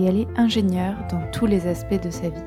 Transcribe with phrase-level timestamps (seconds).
[0.00, 2.44] et elle est ingénieure dans tous les aspects de sa vie.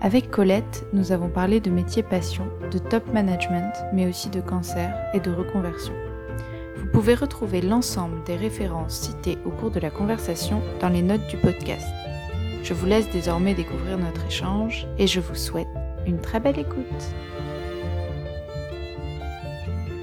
[0.00, 4.94] Avec Colette, nous avons parlé de métiers passion, de top management, mais aussi de cancer
[5.12, 5.92] et de reconversion.
[6.76, 11.26] Vous pouvez retrouver l'ensemble des références citées au cours de la conversation dans les notes
[11.28, 11.86] du podcast.
[12.62, 15.66] Je vous laisse désormais découvrir notre échange et je vous souhaite
[16.06, 16.84] une très belle écoute.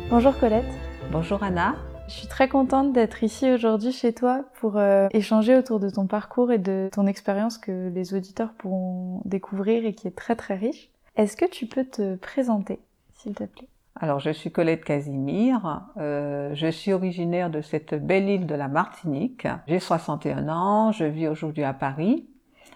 [0.09, 0.66] Bonjour Colette.
[1.11, 1.75] Bonjour Anna.
[2.08, 6.05] Je suis très contente d'être ici aujourd'hui chez toi pour euh, échanger autour de ton
[6.05, 10.56] parcours et de ton expérience que les auditeurs pourront découvrir et qui est très très
[10.56, 10.92] riche.
[11.16, 12.80] Est-ce que tu peux te présenter,
[13.16, 13.67] s'il te plaît?
[14.00, 15.81] Alors, je suis Colette Casimir.
[15.97, 19.47] Euh, je suis originaire de cette belle île de la Martinique.
[19.67, 20.92] J'ai 61 ans.
[20.92, 22.28] Je vis aujourd'hui à Paris.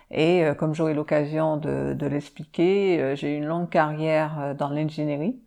[0.09, 5.37] Et euh, comme j'aurai l'occasion de, de l'expliquer, j'ai une longue carrière dans l'ingénierie,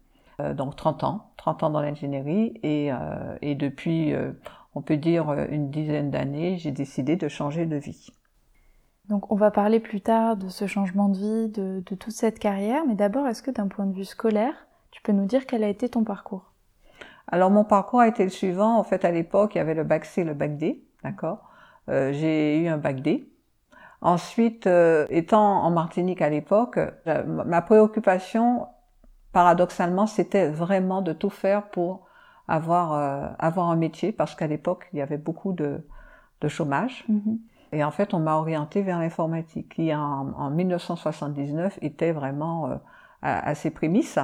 [0.54, 4.32] donc 30 ans, 30 ans dans l'ingénierie, et, euh, et depuis, euh,
[4.74, 8.08] on peut dire, une dizaine d'années, j'ai décidé de changer de vie.
[9.08, 12.38] Donc on va parler plus tard de ce changement de vie, de, de toute cette
[12.38, 14.54] carrière, mais d'abord, est-ce que d'un point de vue scolaire,
[14.90, 16.52] tu peux nous dire quel a été ton parcours?
[17.26, 18.76] Alors mon parcours a été le suivant.
[18.76, 21.50] En fait, à l'époque, il y avait le bac C et le bac D, d'accord?
[21.88, 23.28] Euh, j'ai eu un bac D.
[24.00, 28.66] Ensuite, euh, étant en Martinique à l'époque, euh, ma préoccupation,
[29.32, 32.06] paradoxalement, c'était vraiment de tout faire pour
[32.48, 35.86] avoir euh, avoir un métier, parce qu'à l'époque, il y avait beaucoup de,
[36.40, 37.04] de chômage.
[37.08, 37.38] Mhm.
[37.72, 42.76] Et en fait, on m'a orienté vers l'informatique, qui en, en 1979 était vraiment euh,
[43.22, 44.18] à, à ses prémices.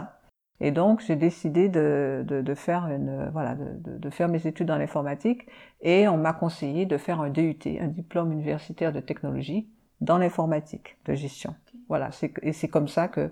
[0.60, 4.66] Et donc, j'ai décidé de, de, de faire une, voilà, de, de, faire mes études
[4.66, 5.47] dans l'informatique.
[5.81, 9.69] Et on m'a conseillé de faire un DUT, un diplôme universitaire de technologie,
[10.00, 11.55] dans l'informatique de gestion.
[11.88, 12.11] Voilà.
[12.43, 13.31] Et c'est comme ça que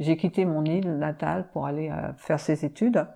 [0.00, 3.06] j'ai quitté mon île natale pour aller euh, faire ces études.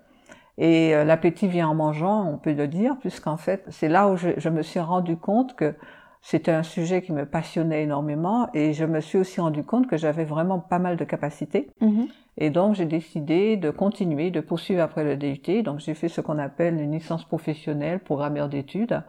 [0.59, 4.17] Et euh, l'appétit vient en mangeant, on peut le dire, puisqu'en fait, c'est là où
[4.17, 5.75] je, je me suis rendu compte que
[6.23, 9.97] c'était un sujet qui me passionnait énormément et je me suis aussi rendu compte que
[9.97, 11.71] j'avais vraiment pas mal de capacités.
[11.81, 12.09] Mhm.
[12.37, 15.63] Et donc, j'ai décidé de continuer, de poursuivre après le DUT.
[15.63, 19.03] Donc, j'ai fait ce qu'on appelle une licence professionnelle, programmeur d'études.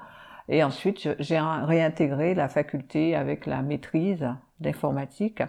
[0.50, 4.28] Et ensuite, j'ai réintégré la faculté avec la maîtrise
[4.60, 5.44] d'informatique.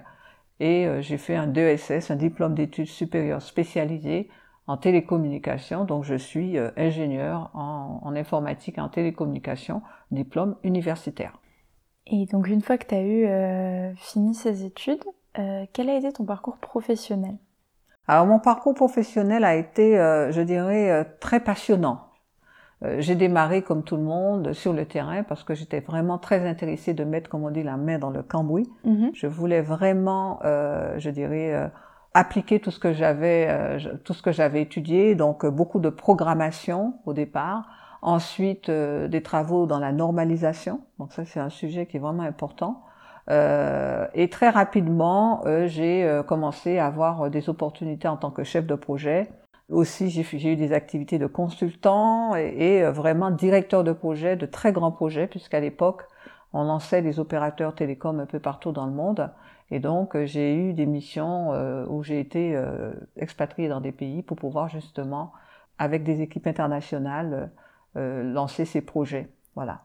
[0.60, 4.28] Et euh, j'ai fait un DESS, un diplôme d'études supérieures spécialisé
[4.66, 5.84] en télécommunication.
[5.84, 11.38] Donc, je suis euh, ingénieur en, en informatique et en télécommunication, diplôme universitaire.
[12.06, 15.04] Et donc une fois que tu as eu euh, fini ces études,
[15.38, 17.36] euh, quel a été ton parcours professionnel?
[18.08, 22.00] Alors mon parcours professionnel a été, euh, je dirais, très passionnant.
[22.84, 26.47] Euh, j'ai démarré comme tout le monde sur le terrain parce que j'étais vraiment très
[26.48, 28.69] intéressée de mettre, comme on dit, la main dans le cambouis.
[28.84, 29.10] Mhm.
[29.15, 31.69] Je voulais vraiment, euh, je dirais, euh,
[32.15, 35.15] appliquer tout ce que j'avais, euh, tout ce que j'avais étudié.
[35.15, 37.66] Donc euh, beaucoup de programmation au départ.
[38.03, 40.81] Ensuite, euh, des travaux dans la normalisation.
[40.99, 42.82] Donc ça, c'est un sujet qui est vraiment important.
[43.31, 48.43] Euh, et très rapidement, euh, j'ai euh, commencé à avoir des opportunités en tant que
[48.43, 49.31] chef de projet.
[49.72, 54.72] Aussi, j'ai eu des activités de consultant et, euh, vraiment directeur de projet, de très
[54.72, 56.03] grands projets, puisqu'à l'époque,
[56.53, 59.31] on lançait les opérateurs télécoms un peu partout dans le monde.
[59.71, 63.91] Et donc, euh, j'ai eu des missions euh, où j'ai été euh, expatriée dans des
[63.91, 65.32] pays pour pouvoir justement,
[65.78, 67.50] avec des équipes internationales,
[67.94, 69.28] lancer ces projets.
[69.55, 69.82] Voilà.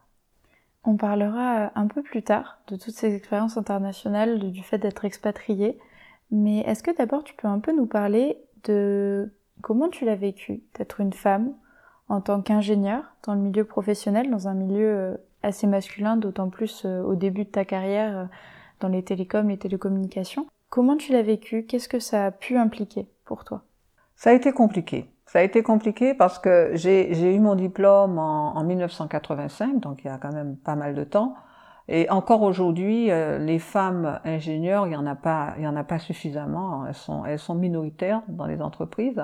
[0.84, 5.78] On parlera un peu plus tard de toutes ces expériences internationales, du fait d'être expatrié.
[6.30, 9.30] Mais est-ce que d'abord tu peux un peu nous parler de
[9.62, 11.52] comment tu l'as vécu d'être une femme
[12.08, 16.84] en tant qu'ingénieur dans le milieu professionnel, dans un milieu euh, assez masculin, d'autant plus
[16.84, 18.24] euh, au début de ta carrière euh,
[18.80, 20.46] dans les télécoms, les télécommunications?
[20.70, 21.64] Comment tu l'as vécu?
[21.64, 23.62] Qu'est-ce que ça a pu impliquer pour toi?
[24.16, 25.10] Ça a été compliqué.
[25.26, 30.06] Ça a été compliqué parce que j'ai eu mon diplôme en, en 1985, donc il
[30.06, 31.34] y a quand même pas mal de temps.
[31.88, 35.84] Et encore aujourd'hui, les femmes ingénieures, il y en a pas, il y en a
[35.84, 36.84] pas suffisamment.
[37.26, 39.22] Elles sont minoritaires dans les entreprises.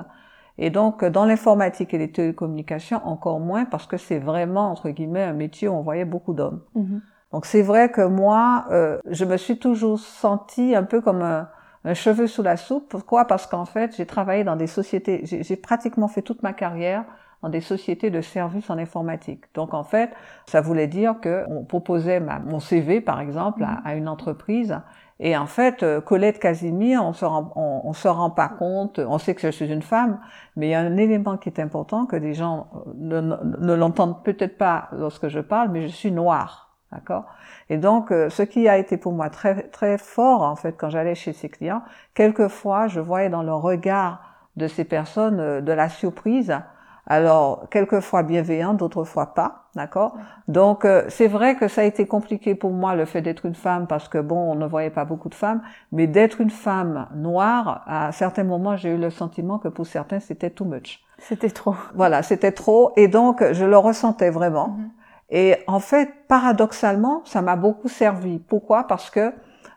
[0.57, 5.23] Et donc, dans l'informatique et les télécommunications, encore moins parce que c'est vraiment, entre guillemets,
[5.23, 6.61] un métier où on voyait beaucoup d'hommes.
[6.75, 7.01] Mhm.
[7.31, 11.49] Donc, c'est vrai que moi, euh, je me suis toujours sentie un peu comme un,
[11.85, 12.89] un cheveu sous la soupe.
[12.89, 13.25] Pourquoi?
[13.25, 17.05] Parce qu'en fait, j'ai travaillé dans des sociétés, j'ai pratiquement fait toute ma carrière
[17.41, 19.43] dans des sociétés de services en informatique.
[19.53, 20.11] Donc en fait,
[20.47, 24.79] ça voulait dire que on proposait ma, mon CV par exemple à, à, une entreprise
[25.19, 29.33] et en fait, euh, Colette Casimir, on se rend, se rend pas compte, on sait
[29.33, 30.19] que je suis une femme,
[30.57, 34.23] mais il y a un élément qui est important que les gens ne, ne l'entendent
[34.23, 37.25] peut-être pas lorsque je parle, mais je suis noire, d'accord?
[37.69, 40.89] Et donc, euh, ce qui a été pour moi très très fort en fait quand
[40.89, 41.81] j'allais chez ces clients,
[42.13, 44.21] quelquefois, je voyais dans le regard
[44.57, 46.59] de ces personnes euh, de la surprise
[47.07, 50.15] alors, quelquefois bienveillant, d'autres fois pas, d'accord?
[50.47, 53.53] Donc, euh, c'est vrai que ça a été compliqué pour moi le fait d'être une
[53.53, 55.61] femme parce que bon, on ne voyait pas beaucoup de femmes,
[55.91, 60.19] mais d'être une femme noire, à certains moments, j'ai eu le sentiment que pour certains,
[60.19, 61.03] c'était too much.
[61.19, 61.75] C'était trop.
[61.93, 64.69] Voilà, c'était trop, et donc je le ressentais vraiment.
[64.69, 64.89] Mhm.
[65.29, 68.39] Et en fait, paradoxalement, ça m'a beaucoup servi.
[68.39, 68.85] Pourquoi?
[68.85, 69.31] Parce que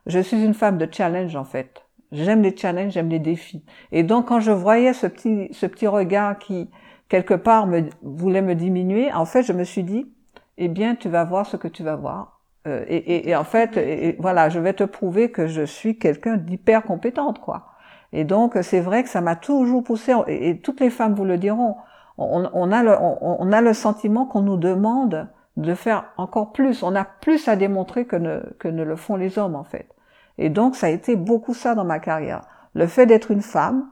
[0.06, 1.84] je suis une femme de challenge en fait.
[2.10, 3.62] J'aime les challenges, j'aime les défis.
[3.92, 6.70] Et donc, quand je voyais ce petit, ce petit regard qui
[7.08, 10.06] quelque part me, voulait me diminuer, en fait, je me suis dit,
[10.58, 12.40] eh bien, tu vas voir ce que tu vas voir.
[12.66, 16.36] Euh, et, et, et, en fait, voilà, je vais te prouver que je suis quelqu'un
[16.36, 17.68] d'hyper compétente, quoi.
[18.12, 21.38] Et donc, c'est vrai que ça m'a toujours poussé, et, toutes les femmes vous le
[21.38, 21.76] diront,
[22.16, 26.52] on, on a, le, on, on, a le sentiment qu'on nous demande de faire encore
[26.52, 26.82] plus.
[26.82, 29.88] On a plus à démontrer que ne, que ne le font les hommes, en fait.
[30.36, 32.42] Et donc, ça a été beaucoup ça dans ma carrière.
[32.74, 33.88] Le fait d'être une femme,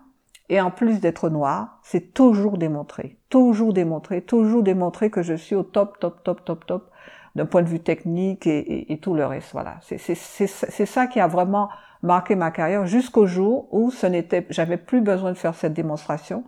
[0.48, 5.54] et en plus d'être noir, c'est toujours démontré, toujours démontré, toujours démontré que je suis
[5.54, 6.90] au top, top, top, top, top
[7.34, 9.52] d'un point de vue technique et, tout le reste.
[9.52, 11.69] Voilà, c'est ça qui a vraiment
[12.02, 16.44] marqué ma carrière jusqu'au jour où ce n'était, j'avais plus besoin de faire cette démonstration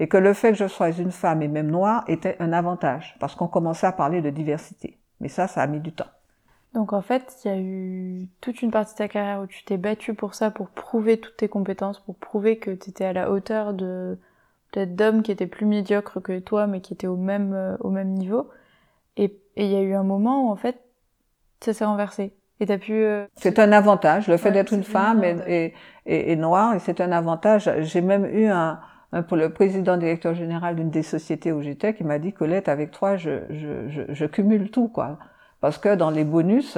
[0.00, 3.16] et que le fait que je sois une femme et même noire était un avantage
[3.20, 4.98] parce qu'on commençait à parler de diversité.
[5.20, 6.10] Mais ça, ça a mis du temps.
[6.74, 9.64] Donc en fait, il y a eu toute une partie de ta carrière où tu
[9.64, 13.12] t'es battue pour ça, pour prouver toutes tes compétences, pour prouver que tu étais à
[13.12, 14.18] la hauteur de
[14.72, 17.90] peut-être d'hommes qui étaient plus médiocres que toi, mais qui étaient au même euh, au
[17.90, 18.50] même niveau.
[19.16, 20.80] Et il y a eu un moment où en fait,
[21.60, 22.34] ça s'est renversé.
[22.60, 22.92] Et t'as pu.
[22.92, 25.74] Euh, c'est un avantage, le fait d'être une femme et,
[26.06, 27.70] et, et, noire, et c'est un avantage.
[27.80, 28.80] J'ai même eu un,
[29.12, 32.68] un, pour le président directeur général d'une des sociétés où j'étais qui m'a dit Colette,
[32.68, 35.18] avec toi, je, je, je, je cumule tout, quoi.
[35.64, 36.76] Parce que dans les bonus,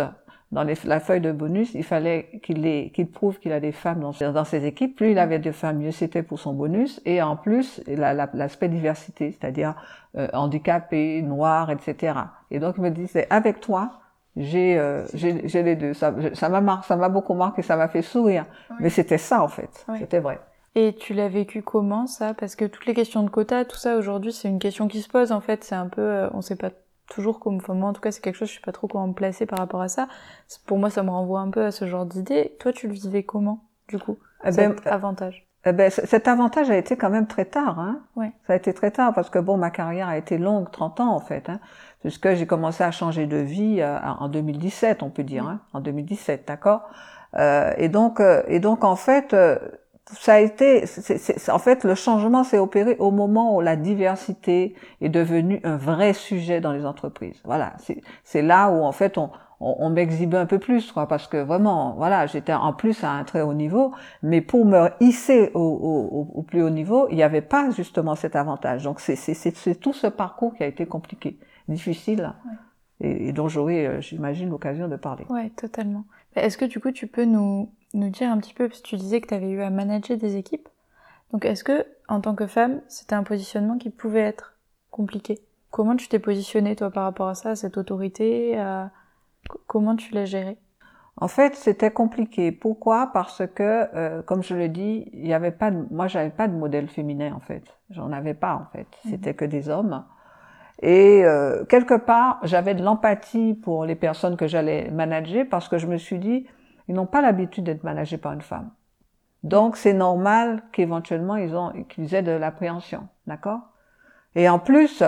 [0.53, 4.13] dans les, la feuille de bonus, il fallait qu'il prouve qu'il a des femmes dans,
[4.31, 4.95] dans, ses équipes.
[4.95, 7.03] Plus il avait de femmes, mieux c'était pour son bonus.
[7.05, 9.75] Et en plus, l'aspect diversité, c'est-à-dire
[10.17, 12.17] euh, handicapé, noir, etc.
[12.53, 13.91] Et donc, il me disait, avec toi,
[14.37, 15.93] j'ai euh, j'ai les deux.
[15.93, 18.45] Ça m'a ça m'a beaucoup marqué, ça m'a fait sourire.
[18.79, 19.85] Mais c'était ça, en fait.
[19.99, 20.39] C'était vrai.
[20.77, 22.35] Et tu l'as vécu comment, ça?
[22.35, 25.09] Parce que toutes les questions de quotas, tout ça, aujourd'hui, c'est une question qui se
[25.09, 25.65] pose, en fait.
[25.65, 26.71] C'est un peu, euh, on sait pas
[27.09, 29.09] toujours comme, enfin moi en tout cas c'est quelque chose, je sais pas trop comment
[29.09, 30.09] me placer par rapport à ça.
[30.67, 32.57] Pour moi ça me renvoie un peu à ce genre d'idée.
[32.59, 35.47] Toi tu le vivais comment du coup eh ben, cet avantage?
[35.69, 37.81] eh ben, cet avantage a été quand même très tard.
[37.81, 38.01] Hein.
[38.15, 38.31] Ouais.
[38.47, 41.15] Ça a été très tard parce que bon, ma carrière a été longue, 30 ans
[41.15, 41.59] en fait, hein,
[42.01, 45.81] puisque j'ai commencé à changer de vie euh, en 2017, on peut dire, hein, en
[45.81, 46.83] 2017, d'accord?
[47.37, 49.59] Euh, et donc, euh, et donc en fait, euh,
[50.13, 54.75] ça a été, c'est, en fait, le changement s'est opéré au moment où la diversité
[55.01, 57.41] est devenue un vrai sujet dans les entreprises.
[57.45, 57.75] Voilà,
[58.25, 61.95] c'est, là où en fait on, on, m'exhibait un peu plus, quoi, parce que vraiment,
[61.97, 63.93] voilà, j'étais en plus à un très haut niveau,
[64.23, 68.15] mais pour me hisser au, au, au plus haut niveau, il n'y avait pas justement
[68.15, 68.85] cet avantage.
[68.85, 71.37] Donc c'est, c'est, tout ce parcours qui a été compliqué,
[71.69, 72.33] difficile,
[73.01, 75.27] et, et, dont j'aurai, euh, j'imagine, l'occasion de parler.
[75.29, 76.05] Ouais, totalement.
[76.37, 78.97] Est-ce que du coup tu peux nous nous dire un petit peu, parce que tu
[78.97, 80.69] disais que tu avais eu à manager des équipes.
[81.33, 84.55] Donc est-ce que, en tant que femme, c'était un positionnement qui pouvait être
[84.91, 85.41] compliqué?
[85.71, 88.63] Comment tu t'es positionnée, toi, par rapport à ça, à cette autorité
[89.67, 90.59] Comment tu l'as géré
[91.19, 92.53] en fait, c'était compliqué.
[92.53, 93.11] Pourquoi?
[93.13, 95.87] Parce que, euh, comme je le dis, il y avait pas, de...
[95.91, 97.65] moi, j'avais pas de modèle féminin en fait.
[97.89, 98.87] J'en avais pas en fait.
[99.05, 99.11] Mhm.
[99.11, 100.05] C'était que des hommes.
[100.83, 105.79] Et euh, quelque part, j'avais de l'empathie pour les personnes que j'allais manager parce que
[105.79, 106.47] je me suis dit,
[106.89, 108.71] ils n'ont pas l'habitude d'être managés par une femme.
[109.43, 113.09] Donc, c'est normal qu'éventuellement, ils ont, qu'ils aient de l'appréhension.
[113.27, 113.61] D'accord?
[114.35, 115.03] Et en plus,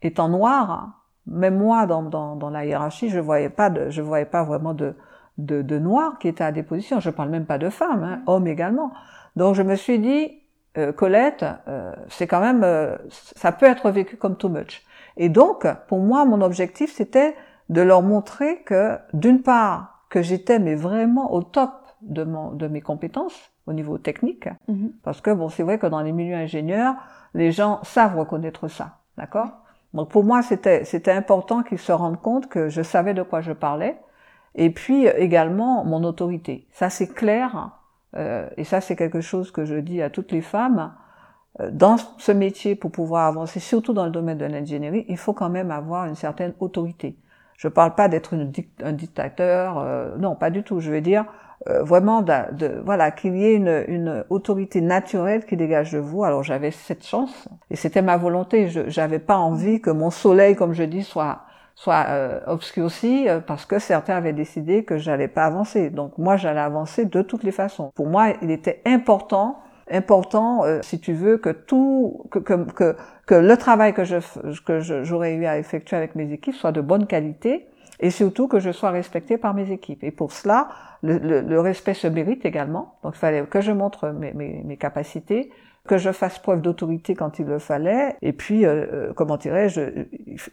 [0.00, 4.26] étant noir, même moi, dans, dans, dans, la hiérarchie, je voyais pas de, je voyais
[4.26, 4.94] pas vraiment de,
[5.38, 7.00] de, de noirs qui étaient à des positions.
[7.00, 8.92] Je parle même pas de femmes, hein, hommes également.
[9.34, 10.40] Donc, je me suis dit,
[10.78, 12.96] euh, Colette, euh, c'est quand même, euh,
[13.36, 14.82] ça peut être vécu comme too much.
[15.16, 17.34] Et donc, pour moi, mon objectif, c'était
[17.68, 22.68] de leur montrer que, d'une part, que j'étais mais vraiment au top de, mon, de
[22.68, 24.48] mes compétences au niveau technique.
[24.68, 24.92] Mhm.
[25.02, 26.94] Parce que bon, c'est vrai que dans les milieux ingénieurs,
[27.34, 29.48] les gens savent reconnaître ça, d'accord?
[29.94, 33.40] Donc pour moi, c'était c'était important qu'ils se rendent compte que je savais de quoi
[33.40, 33.98] je parlais.
[34.54, 36.66] Et puis également mon autorité.
[36.70, 37.70] Ça c'est clair.
[38.16, 40.92] Euh, et ça c'est quelque chose que je dis à toutes les femmes.
[41.60, 45.32] euh, dans ce métier, pour pouvoir avancer, surtout dans le domaine de l'ingénierie, il faut
[45.32, 47.16] quand même avoir une certaine autorité.
[47.56, 48.34] Je ne parle pas d'être
[48.82, 50.80] un dictateur, euh, non, pas du tout.
[50.80, 51.24] Je veux dire
[51.80, 52.24] vraiment
[52.84, 56.22] voilà qu'il y ait une, une, autorité naturelle qui dégage de vous.
[56.22, 58.68] Alors j'avais cette chance et c'était ma volonté.
[58.68, 61.45] Je n'avais pas envie que mon soleil, comme je dis, soit
[61.76, 65.90] soit euh, obscurci parce que certains avaient décidé que j'allais pas avancer.
[65.90, 67.92] Donc moi j'allais avancer de toutes les façons.
[67.94, 73.34] Pour moi, il était important important, euh, si tu veux, que tout, que, que, que,
[73.34, 74.16] le travail que je
[74.64, 77.68] que j'aurais eu à effectuer avec mes équipes soit de bonne qualité
[78.00, 80.02] et surtout que je sois respecté par mes équipes.
[80.04, 80.68] Et pour cela,
[81.02, 82.98] le, le, le respect se mérite également.
[83.02, 85.50] Donc il fallait que je montre mes, mes, mes capacités,
[85.86, 89.80] que je fasse preuve d'autorité quand il le fallait, et puis, euh, euh comment dirais-je,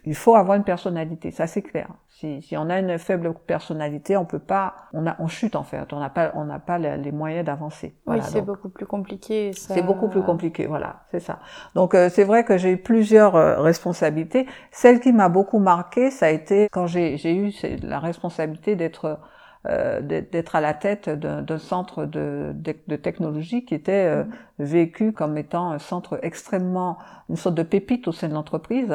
[0.04, 1.88] il faut avoir une personnalité, ça c'est clair.
[2.08, 5.64] Si, si, on a une faible personnalité, on peut pas, on, a, on chute en
[5.64, 7.96] fait, on n'a pas, on n'a pas les, moyens d'avancer.
[8.06, 9.52] oui, c'est beaucoup plus compliqué.
[9.52, 9.74] Ça...
[9.74, 11.40] C'est beaucoup plus compliqué, voilà, c'est ça.
[11.74, 14.46] Donc euh, c'est vrai que j'ai eu plusieurs euh, responsabilités.
[14.70, 19.18] Celle qui m'a beaucoup marqué, ça a été quand j'ai eu la responsabilité d'être
[19.66, 24.64] euh, d'être à la tête d'un centre de, de, technologie qui était euh, mm-hmm.
[24.64, 26.98] vécu comme étant un centre extrêmement,
[27.30, 28.94] une sorte de pépite au sein de l'entreprise,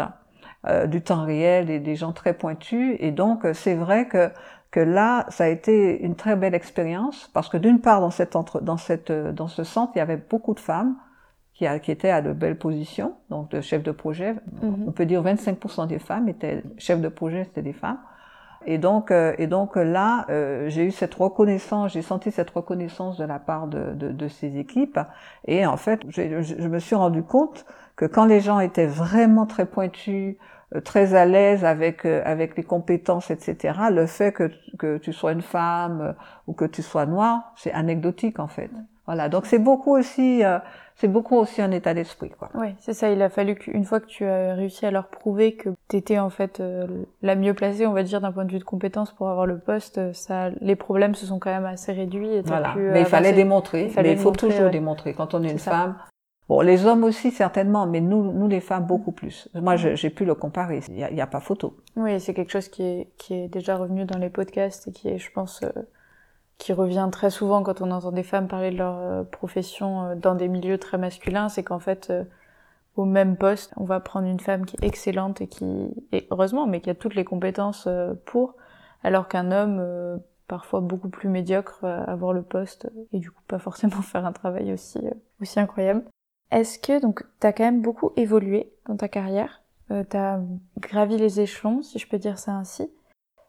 [0.67, 2.95] euh, du temps réel et des gens très pointus.
[2.99, 4.29] Et donc, c'est vrai que
[4.69, 8.35] que là, ça a été une très belle expérience parce que d'une part, dans cette
[8.35, 10.97] entre, dans cette dans ce centre, il y avait beaucoup de femmes
[11.55, 14.33] qui, qui étaient à de belles positions, donc de chefs de projet.
[14.33, 14.85] Mm-hmm.
[14.85, 17.97] On peut dire 25% des femmes étaient chefs de projet, c'était des femmes.
[18.65, 23.17] Et donc, euh, et donc là, euh, j'ai eu cette reconnaissance, j'ai senti cette reconnaissance
[23.17, 24.99] de la part de, de, de ces équipes.
[25.45, 29.45] Et en fait, je, je, me suis rendu compte que quand les gens étaient vraiment
[29.45, 30.35] très pointus,
[30.75, 33.79] euh, très à l'aise avec avec les compétences, etc.
[33.91, 36.15] Le fait que que tu sois une femme
[36.47, 38.71] ou que tu sois noire, c'est anecdotique en fait.
[39.09, 40.59] Voilà, donc c'est beaucoup aussi, euh,
[40.93, 42.51] c'est beaucoup aussi un état d'esprit, quoi.
[42.53, 43.09] Oui, c'est ça.
[43.09, 46.19] Il a fallu qu'une fois que tu as réussi à leur prouver que tu étais
[46.19, 46.85] en fait euh,
[47.23, 49.57] la mieux placée, on va dire d'un point de vue de compétence pour avoir le
[49.57, 52.29] poste, ça, les problèmes se sont quand même assez réduits.
[52.35, 52.75] Et voilà.
[52.77, 53.85] mais il fallait démontrer.
[53.85, 55.95] Il fallait mais il faut toujours démontrer quand on est, une femme.
[56.47, 59.49] Bon, les hommes aussi certainement, mais nous, nous les femmes beaucoup plus.
[59.55, 60.81] Moi, j'ai pu le comparer.
[60.87, 61.77] Il n'y a, a, pas photo.
[61.95, 65.09] Oui, c'est quelque chose qui est, qui est déjà revenu dans les podcasts et qui
[65.09, 65.63] est, je pense.
[66.59, 70.15] Qui revient très souvent quand on entend des femmes parler de leur euh, profession euh,
[70.15, 72.23] dans des milieux très masculins, c'est qu'en fait, euh,
[72.95, 76.67] au même poste, on va prendre une femme qui est excellente et qui, et heureusement,
[76.67, 77.87] mais qui a toutes les compétences
[78.25, 78.55] pour,
[79.03, 83.59] alors qu'un homme, parfois beaucoup plus médiocre, va avoir le poste et du coup pas
[83.59, 84.99] forcément faire un travail aussi,
[85.41, 86.03] aussi incroyable.
[86.51, 89.61] Est-ce que, donc, t'as quand même beaucoup évolué dans ta carrière,
[89.91, 90.39] euh, t'as
[90.79, 92.91] gravi les échelons, si je peux dire ça ainsi.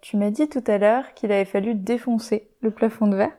[0.00, 3.36] Tu m'as dit tout à l'heure qu'il avait fallu défoncer le plafond de verre.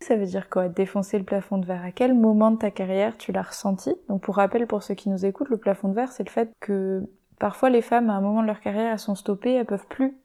[0.00, 1.84] Ça veut dire quoi, défoncer le plafond de verre?
[1.84, 3.94] À quel moment de ta carrière tu l'as ressenti?
[4.08, 6.50] Donc pour rappel, pour ceux qui nous écoutent, le plafond de verre, c'est le fait
[6.60, 7.08] que
[7.38, 10.16] parfois les femmes, à un moment de leur carrière, elles sont stoppées, elles peuvent plus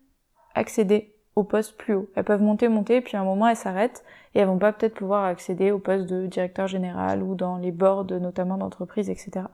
[0.56, 2.10] accéder au poste plus haut.
[2.16, 4.96] Elles peuvent monter, monter, puis à un moment elles s'arrêtent et elles vont pas peut-être
[4.96, 9.46] pouvoir accéder au poste de directeur général ou dans les boards notamment d'entreprise, etc.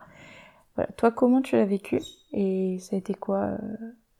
[0.75, 0.89] Voilà.
[0.93, 1.99] Toi, comment tu l'as vécu?
[2.31, 3.57] Et ça a été quoi euh,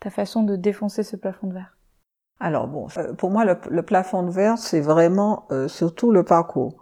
[0.01, 1.77] ta façon de défoncer ce plafond de verre?
[2.39, 6.75] Alors bon, euh, pour moi, le, plafond de verre, c'est vraiment euh, surtout le parcours.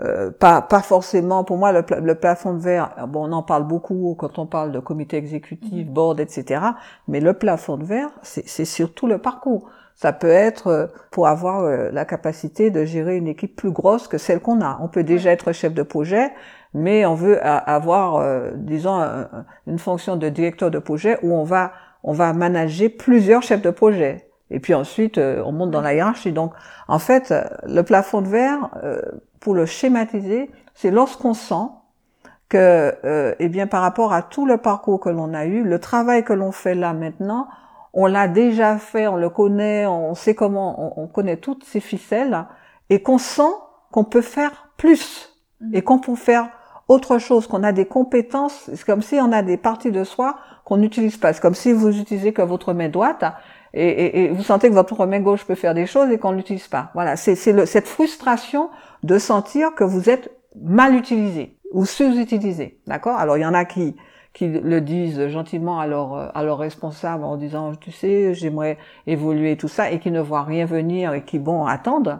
[0.00, 3.64] Euh, pas, pas forcément, pour moi, le, le, plafond de verre, bon, on en parle
[3.64, 5.92] beaucoup quand on parle de comité exécutif, mm-hmm.
[5.92, 6.60] board, etc.
[7.06, 9.68] Mais le plafond de verre, c'est surtout le parcours.
[9.94, 14.40] Ça peut être pour avoir la capacité de gérer une équipe plus grosse que celle
[14.40, 14.80] qu'on a.
[14.82, 16.32] On peut déjà être chef de projet,
[16.72, 19.00] mais on veut avoir, disons,
[19.68, 21.70] une fonction de directeur de projet où on va
[22.02, 24.28] on va manager plusieurs chefs de projet.
[24.50, 26.32] Et puis ensuite, euh, on monte dans la hiérarchie.
[26.32, 26.52] Donc,
[26.88, 27.34] en fait,
[27.66, 29.00] le plafond de verre, euh,
[29.40, 31.68] pour le schématiser, c'est lorsqu'on sent
[32.48, 35.78] que, euh, eh bien, par rapport à tout le parcours que l'on a eu, le
[35.78, 37.48] travail que l'on fait là maintenant,
[37.92, 42.44] on l'a déjà fait, on le connaît, on sait comment, on, connaît toutes ces ficelles,
[42.90, 43.42] et qu'on sent
[43.92, 45.74] qu'on peut faire plus, mmh.
[45.74, 46.48] et qu'on peut faire
[46.88, 50.36] autre chose, qu'on a des compétences, c'est comme si on a des parties de soi
[50.64, 51.32] qu'on n'utilise pas.
[51.32, 53.24] C'est comme si vous utilisez que votre main droite,
[53.76, 56.30] et, et, et, vous sentez que votre main gauche peut faire des choses et qu'on
[56.30, 56.90] ne l'utilise pas.
[56.94, 58.70] Voilà, c'est cette frustration
[59.02, 62.80] de sentir que vous êtes mal utilisé ou sous-utilisé.
[62.86, 63.16] D'accord?
[63.16, 63.96] Alors il y en a qui
[64.34, 69.56] qui le disent gentiment à leur, à leur responsable en disant, tu sais, j'aimerais évoluer
[69.56, 72.18] tout ça, et qui ne voient rien venir et qui, bon, attendent.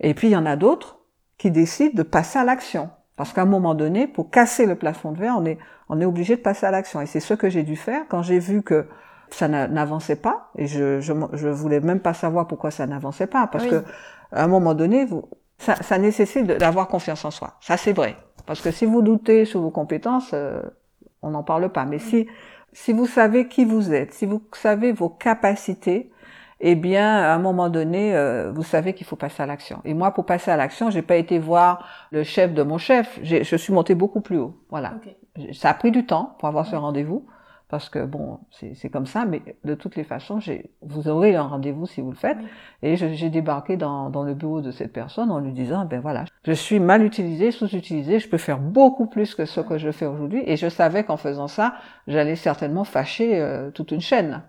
[0.00, 0.98] Et puis, il y en a d'autres
[1.38, 2.90] qui décident de passer à l'action.
[3.16, 5.58] Parce qu'à un moment donné, pour casser le plafond de verre, on est,
[5.88, 7.00] on est obligé de passer à l'action.
[7.00, 8.88] Et c'est ce que j'ai dû faire quand j'ai vu que
[9.34, 13.46] ça n'avançait pas et je, je, je voulais même pas savoir pourquoi ça n'avançait pas
[13.46, 13.84] parce que
[14.32, 15.24] à un moment donné vous,
[15.58, 19.44] ça, ça nécessite d'avoir confiance en soi ça c'est vrai Parce que si vous doutez
[19.44, 20.62] sur vos compétences, euh,
[21.22, 21.84] on n'en parle pas.
[21.84, 22.26] Mais si,
[22.72, 26.10] si vous savez qui vous êtes, si vous savez vos capacités,
[26.60, 29.80] eh bien, à un moment donné, euh, vous savez qu'il faut passer à l'action.
[29.84, 33.18] Et moi, pour passer à l'action, j'ai pas été voir le chef de mon chef.
[33.22, 34.56] Je suis montée beaucoup plus haut.
[34.70, 34.94] Voilà.
[35.52, 37.26] Ça a pris du temps pour avoir ce rendez-vous
[37.74, 40.38] parce que bon, c'est comme ça, mais de toutes les façons,
[40.82, 42.38] vous aurez un rendez-vous si vous le faites.
[42.82, 46.24] Et j'ai débarqué dans, dans, le bureau de cette personne en lui disant, ben voilà,
[46.44, 50.06] je suis mal utilisé, sous-utilisé, je peux faire beaucoup plus que ce que je fais
[50.06, 50.44] aujourd'hui.
[50.46, 51.74] Et je savais qu'en faisant ça,
[52.06, 54.44] j'allais certainement fâcher euh, toute une chaîne.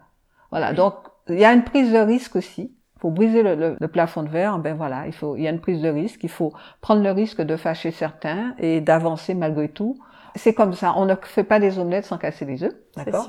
[0.51, 0.93] Voilà, donc
[1.27, 2.75] il y a une prise de risque aussi.
[2.99, 5.49] Pour briser le, le, le, plafond de verre, ben voilà, il faut, il y a
[5.49, 6.23] une prise de risque.
[6.23, 9.97] Il faut prendre le risque de fâcher certains et d'avancer malgré tout
[10.35, 10.93] c'est comme ça.
[10.97, 13.27] On ne fait pas des omelettes sans casser les œufs, d'accord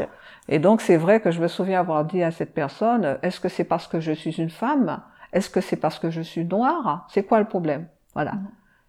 [0.49, 3.49] Et donc c'est vrai que je me souviens avoir dit à cette personne est-ce que
[3.49, 5.01] c'est parce que je suis une femme?
[5.33, 7.07] Est-ce que c'est parce que je suis noire?
[7.11, 7.87] C'est quoi le problème?
[8.15, 8.33] Voilà.
[8.33, 8.49] Mm.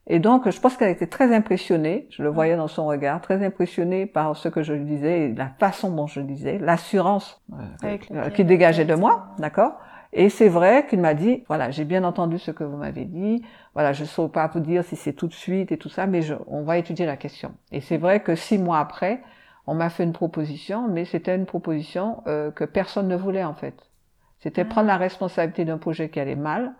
[0.10, 2.08] Et donc je pense qu'elle était très impressionnée.
[2.10, 5.34] Je le voyais dans son regard, très impressionnée par ce que je lui disais, et
[5.34, 7.44] la façon dont je le disais, l'assurance
[7.84, 9.80] euh, qui dégageait de moi, d'accord?
[10.20, 13.44] Et c'est vrai qu'il m'a dit, voilà, j'ai bien entendu ce que vous m'avez dit,
[13.76, 16.08] voilà, je ne saurais pas vous dire si c'est tout de suite et tout ça,
[16.08, 17.54] mais je, on va étudier la question.
[17.72, 19.22] Et c'est vrai que six mois après,
[19.68, 23.54] on m'a fait une proposition, mais c'était une proposition euh, que personne ne voulait en
[23.54, 23.76] fait.
[24.40, 24.66] C'était ah.
[24.66, 26.74] prendre la responsabilité d'un projet qui allait mal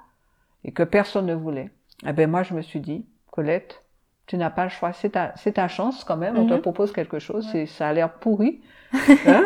[0.64, 1.70] et que personne ne voulait.
[2.08, 3.84] Eh ben moi, je me suis dit, Colette,
[4.26, 6.40] tu n'as pas le choix, c'est ta, c'est ta chance quand même.
[6.40, 6.62] On te mhm.
[6.62, 8.64] propose quelque chose, c'est, ça a l'air pourri.
[9.28, 9.44] Hein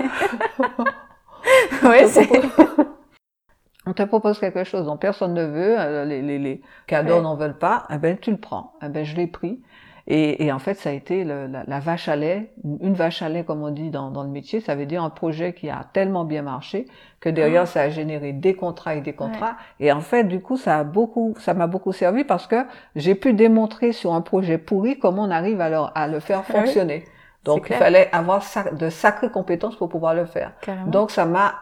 [1.83, 2.29] oui, c'est
[3.85, 7.35] on te propose quelque chose dont personne ne veut, euh, les, les, les cadeaux n'en
[7.35, 8.73] veulent pas, eh ben tu le prends.
[8.83, 9.61] Eh ben je l'ai pris.
[10.07, 13.29] Et, et, en fait, ça a été le, la, vache à lait, une vache à
[13.29, 14.59] lait comme on dit dans, dans, le métier.
[14.59, 16.87] Ça veut dire un projet qui a tellement bien marché
[17.19, 17.67] que derrière, ah.
[17.67, 19.57] ça a généré des contrats et des contrats.
[19.79, 23.13] Et en fait, du coup, ça a beaucoup, ça m'a beaucoup servi parce que j'ai
[23.15, 26.51] pu démontrer sur un projet pourri comment on arrive à, le, à le faire ah
[26.51, 27.05] fonctionner.
[27.43, 30.53] Donc, il fallait avoir de sacrées compétences pour pouvoir le faire.
[30.87, 31.55] Donc, ça m'a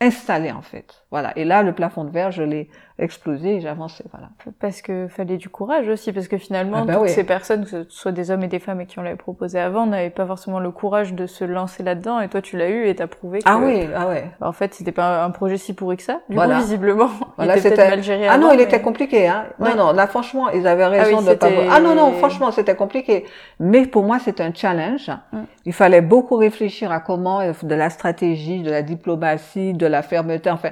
[0.00, 0.99] installé en fait.
[1.10, 1.32] Voilà.
[1.36, 2.68] Et là, le plafond de verre, je l'ai
[3.00, 4.04] explosé et avancé.
[4.12, 4.28] Voilà.
[4.60, 7.70] Parce que fallait du courage aussi, parce que finalement, ah bah toutes ces personnes, que
[7.70, 10.26] ce soit des hommes et des femmes et qui on l'avait proposé avant, n'avaient pas
[10.26, 12.20] forcément le courage de se lancer là-dedans.
[12.20, 13.62] Et toi, tu l'as eu et t'as prouvé ah que.
[13.62, 14.30] Ah oui, ah ouais.
[14.40, 16.20] En fait, c'était pas un projet si pourri que ça.
[16.28, 18.28] Du coup, visiblement, voilà, il était mal géré.
[18.28, 19.26] Ah non, il était compliqué.
[19.26, 19.46] Hein.
[19.58, 19.92] Non, non.
[19.92, 21.48] Là, franchement, ils avaient ah raison de pas.
[21.70, 22.12] Ah non, non.
[22.12, 23.24] Franchement, c'était compliqué.
[23.58, 25.10] Mais pour moi, c'était un challenge.
[25.32, 25.38] Mm.
[25.64, 30.50] Il fallait beaucoup réfléchir à comment, de la stratégie, de la diplomatie, de la fermeté.
[30.50, 30.70] Enfin,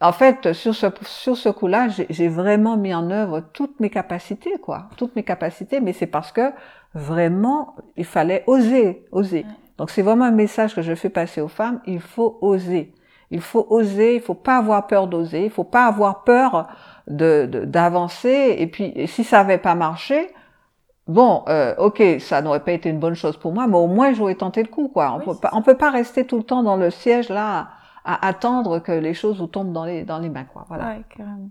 [0.00, 4.52] en fait, sur ce, sur ce coup-là, j'ai vraiment mis en œuvre toutes mes capacités,
[4.62, 4.88] quoi.
[4.96, 6.52] Toutes mes capacités, mais c'est parce que
[6.94, 9.44] vraiment, il fallait oser, oser.
[9.78, 12.94] Donc c'est vraiment un message que je fais passer aux femmes, il faut oser.
[13.30, 16.68] Il faut oser, il faut pas avoir peur d'oser, il faut pas avoir peur
[17.08, 18.56] de d'avancer.
[18.58, 20.30] et puis, si ça avait pas marché,
[21.08, 24.12] bon, euh, ok, ça n'aurait pas été une bonne chose pour moi, mais au moins
[24.12, 25.12] j'aurais tenté le coup, quoi.
[25.16, 27.68] On peut pas, on peut pas rester tout le temps dans le siège là
[28.06, 30.64] à attendre que les choses vous tombent dans les, dans les mains, quoi.
[30.68, 30.96] Voilà.
[30.96, 31.50] Ouais, carrément.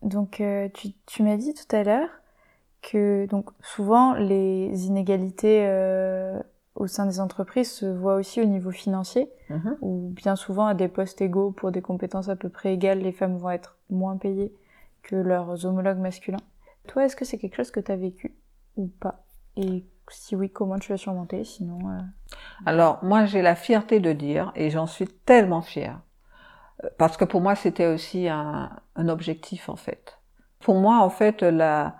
[0.00, 2.08] Donc, euh, tu, tu m'as dit tout à l'heure
[2.80, 6.40] que donc souvent les inégalités euh,
[6.74, 9.76] au sein des entreprises se voient aussi au niveau financier, mm-hmm.
[9.82, 13.12] où bien souvent à des postes égaux pour des compétences à peu près égales, les
[13.12, 14.52] femmes vont être moins payées
[15.02, 16.40] que leurs homologues masculins.
[16.88, 18.34] Toi, est-ce que c'est quelque chose que tu as vécu
[18.76, 19.24] ou pas?
[19.56, 21.44] Et si oui, comment tu as surmonté?
[21.44, 21.78] Sinon.
[21.90, 22.00] Euh,
[22.66, 26.00] Alors, moi, j'ai la fierté de dire, et j'en suis tellement fière,
[26.84, 30.18] euh, parce que pour moi, c'était aussi un, objectif, en fait.
[30.60, 31.96] Pour moi, en fait, la,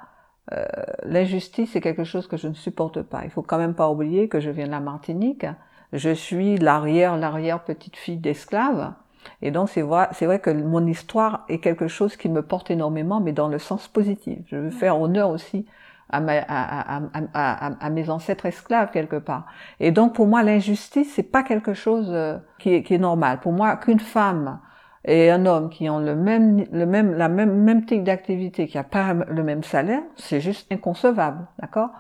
[0.53, 0.64] euh,
[1.05, 3.25] l'injustice, c'est quelque chose que je ne supporte pas.
[3.25, 5.47] Il faut quand même pas oublier que je viens de la Martinique.
[5.92, 8.95] Je suis l'arrière, l'arrière petite fille d'esclave.
[9.40, 12.71] Et donc, c'est vrai, c'est vrai que mon histoire est quelque chose qui me porte
[12.71, 14.38] énormément, mais dans le sens positif.
[14.47, 15.66] Je veux faire honneur aussi
[16.12, 19.46] à, mes ancêtres esclaves quelque part.
[19.81, 23.40] Et donc pour moi l'injustice c'est pas quelque chose euh, qui est, qui est normal.
[23.40, 24.61] Pour moi qu'une femme
[25.05, 28.79] et un homme qui ont le même le même la même même type d'activité qui
[28.79, 31.90] a pas le même salaire, c'est juste inconcevable, d'accord?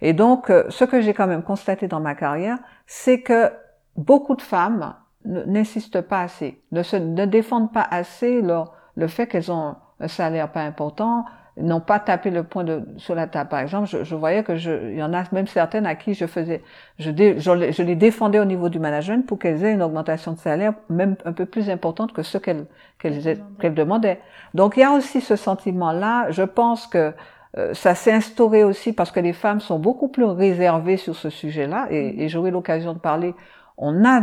[0.00, 3.50] Et donc euh, ce que j'ai quand même constaté dans ma carrière, c'est que
[3.96, 9.26] beaucoup de femmes n'insistent pas assez, ne se ne défendent pas assez leur, le fait
[9.26, 11.24] qu'elles ont un salaire pas important,
[11.56, 13.50] n'ont pas tapé le point de, sur la table.
[13.50, 16.14] Par exemple, je, je, voyais que je, il y en a même certaines à qui
[16.14, 16.62] je faisais,
[16.98, 20.38] je, je, je les défendais au niveau du management pour qu'elles aient une augmentation de
[20.38, 22.66] salaire même un peu plus importante que ce qu'elles
[22.98, 24.20] qu'elles qu'elles demandaient.
[24.54, 26.30] Donc il y a aussi ce sentiment-là.
[26.30, 27.12] Je pense que
[27.58, 31.28] euh, ça s'est instauré aussi parce que les femmes sont beaucoup plus réservées sur ce
[31.28, 32.20] sujet-là et, mm.
[32.20, 33.34] et j'aurai l'occasion de parler.
[33.76, 34.22] On a,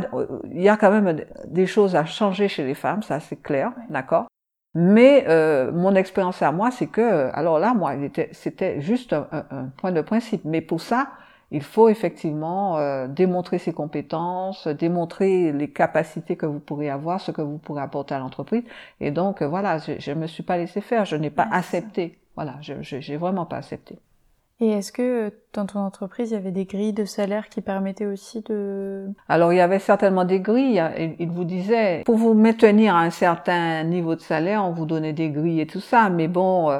[0.51, 3.71] il y a quand même des choses à changer chez les femmes, ça c'est clair,
[3.89, 4.27] d'accord?
[4.75, 7.93] Mais euh, mon expérience à moi, c'est que, alors là, moi,
[8.31, 10.45] c'était juste un, un, point de principe.
[10.45, 11.09] Mais pour ça,
[11.51, 17.31] il faut effectivement euh, démontrer ses compétences, démontrer les capacités que vous pourrez avoir, ce
[17.31, 18.63] que vous pourrez apporter à l'entreprise.
[18.99, 22.19] Et donc, euh, voilà, je ne me suis pas laissé faire, je n'ai pas accepté.
[22.35, 23.99] Voilà, je n'ai vraiment pas accepté.
[24.61, 27.61] Et est-ce que euh, dans ton entreprise, il y avait des grilles de salaire qui
[27.61, 29.05] permettaient aussi de...
[29.29, 30.83] Alors, il y avait certainement des grilles.
[31.17, 35.13] Il, vous disait, pour vous maintenir à un certain niveau de salaire, on vous donnait
[35.13, 36.09] des grilles et tout ça.
[36.09, 36.79] Mais bon, euh,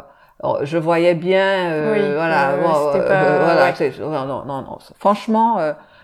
[0.64, 2.58] je voyais bien, euh, voilà,
[4.02, 5.58] voilà, non, non, non, franchement,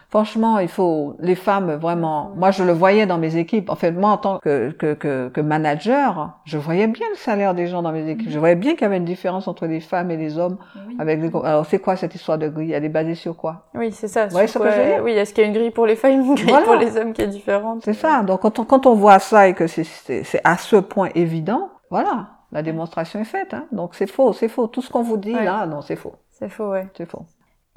[0.09, 2.31] Franchement, il faut les femmes vraiment.
[2.35, 3.69] Moi, je le voyais dans mes équipes.
[3.69, 7.53] En fait, moi, en tant que, que, que, que manager, je voyais bien le salaire
[7.53, 8.29] des gens dans mes équipes.
[8.29, 10.57] Je voyais bien qu'il y avait une différence entre les femmes et les hommes.
[10.99, 11.29] Avec les...
[11.43, 13.65] Alors, c'est quoi cette histoire de grille Elle est basée sur quoi?
[13.73, 14.27] Oui, c'est ça.
[14.31, 17.11] Oui, est-ce qu'il y a une grille pour les femmes, une grille pour les hommes
[17.11, 17.81] qui est différente?
[17.83, 18.21] C'est ça.
[18.23, 22.27] Donc, quand on, quand on voit ça et que c'est à ce point évident, voilà,
[22.51, 23.53] la démonstration est faite.
[23.53, 23.65] Hein.
[23.71, 24.67] Donc, c'est faux, c'est faux.
[24.67, 26.13] Tout ce qu'on vous dit là, non, c'est faux.
[26.31, 26.87] C'est faux, ouais.
[26.95, 27.25] C'est faux.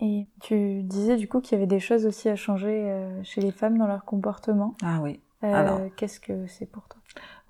[0.00, 3.40] Et tu disais du coup qu'il y avait des choses aussi à changer euh, chez
[3.40, 4.74] les femmes dans leur comportement.
[4.82, 5.20] Ah oui.
[5.44, 7.00] Euh, alors, qu'est-ce que c'est pour toi?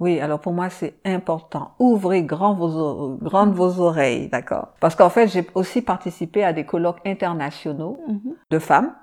[0.01, 1.73] Oui, alors pour moi c'est important.
[1.79, 4.69] Ouvrez grand vos, grandes vos oreilles, d'accord?
[4.81, 8.35] Parce qu'en fait j'ai aussi participé à des colloques internationaux mhm.
[8.51, 8.95] de femmes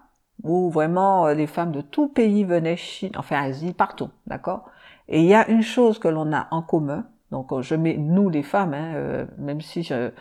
[0.44, 4.66] où vraiment euh, les femmes de tout pays venaient, Chine, enfin Asie, partout, d'accord?
[5.08, 7.06] Et il y a une chose que l'on a en commun.
[7.32, 10.12] Donc je mets nous les femmes, hein, même si je,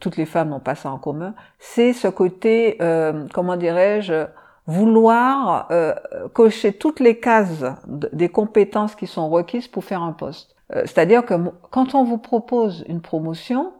[0.00, 4.26] toutes les femmes n'ont pas ça en commun, c'est ce côté, euh, comment dirais-je,
[4.66, 5.94] vouloir euh,
[6.32, 10.54] cocher toutes les cases des compétences qui sont requises pour faire un poste.
[10.74, 11.34] Euh, c'est-à-dire que
[11.70, 13.72] quand on vous propose une promotion,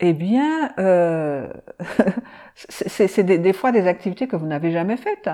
[0.00, 0.70] eh bien,
[2.54, 5.28] c'est des, des, fois des activités que vous n'avez jamais faites.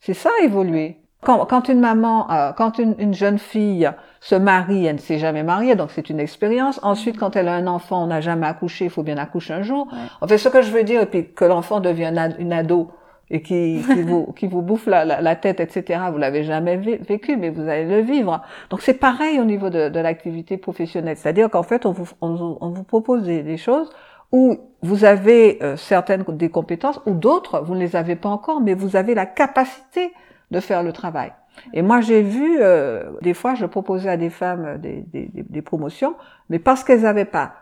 [0.00, 1.03] C'est ça évoluer.
[1.24, 5.18] Quand, quand une maman, euh, quand une, une, jeune fille se marie, elle ne s'est
[5.18, 6.80] jamais mariée, donc c'est une expérience.
[6.82, 9.62] Ensuite, quand elle a un enfant, on n'a jamais accouché, il faut bien accoucher un
[9.62, 9.88] jour.
[10.20, 12.90] En fait, ce que je veux dire, et puis que l'enfant devient une ado
[13.30, 16.00] et qui, qui vous, qui vous bouffe la, la, tête, etc.
[16.12, 18.42] Vous l'avez jamais vécu, mais vous allez le vivre.
[18.70, 21.16] Donc c'est pareil au niveau de, de l'activité professionnelle.
[21.16, 23.90] C'est-à-dire qu'en fait, on vous, on, on vous propose des, des, choses
[24.32, 28.60] où vous avez euh, certaines des compétences ou d'autres, vous ne les avez pas encore,
[28.60, 30.12] mais vous avez la capacité
[30.50, 31.32] de faire le travail.
[31.72, 35.62] Et moi, j'ai vu, euh, des fois, je proposais à des femmes des, des, des
[35.62, 36.14] promotions,
[36.48, 37.54] mais parce qu'elles n'avaient pas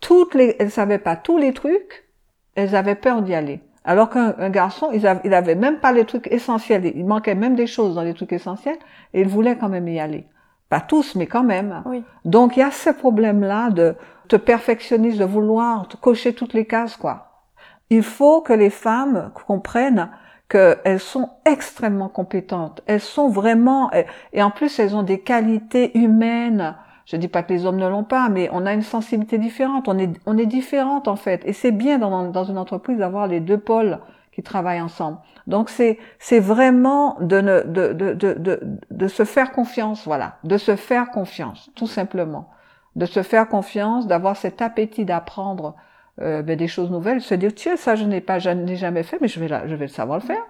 [0.00, 2.08] toutes les, elles savaient pas tous les trucs,
[2.54, 3.60] elles avaient peur d'y aller.
[3.84, 7.54] Alors qu'un garçon, il avait, il avait même pas les trucs essentiels, il manquait même
[7.54, 8.76] des choses dans les trucs essentiels,
[9.14, 10.26] et il voulait quand même y aller.
[10.68, 11.82] Pas tous, mais quand même.
[11.86, 12.04] Oui.
[12.26, 13.94] Donc il y a ce problème-là de
[14.28, 17.46] te perfectionnisme, de vouloir te cocher toutes les cases, quoi.
[17.88, 20.10] Il faut que les femmes comprennent
[20.48, 22.82] qu'elles sont extrêmement compétentes.
[22.86, 23.90] Elles sont vraiment,
[24.32, 26.76] et en plus elles ont des qualités humaines.
[27.04, 29.88] Je dis pas que les hommes ne l'ont pas, mais on a une sensibilité différente.
[29.88, 31.42] On est, on est différente en fait.
[31.46, 33.98] Et c'est bien dans, dans une entreprise d'avoir les deux pôles
[34.32, 35.18] qui travaillent ensemble.
[35.46, 40.58] Donc c'est, c'est vraiment de, ne, de, de, de, de se faire confiance, voilà, de
[40.58, 42.48] se faire confiance, tout simplement,
[42.94, 45.74] de se faire confiance, d'avoir cet appétit d'apprendre
[46.20, 49.02] euh, ben, des choses nouvelles, se dire tiens ça je n'ai pas je n'ai jamais
[49.02, 50.44] fait mais je vais je vais le savoir le faire.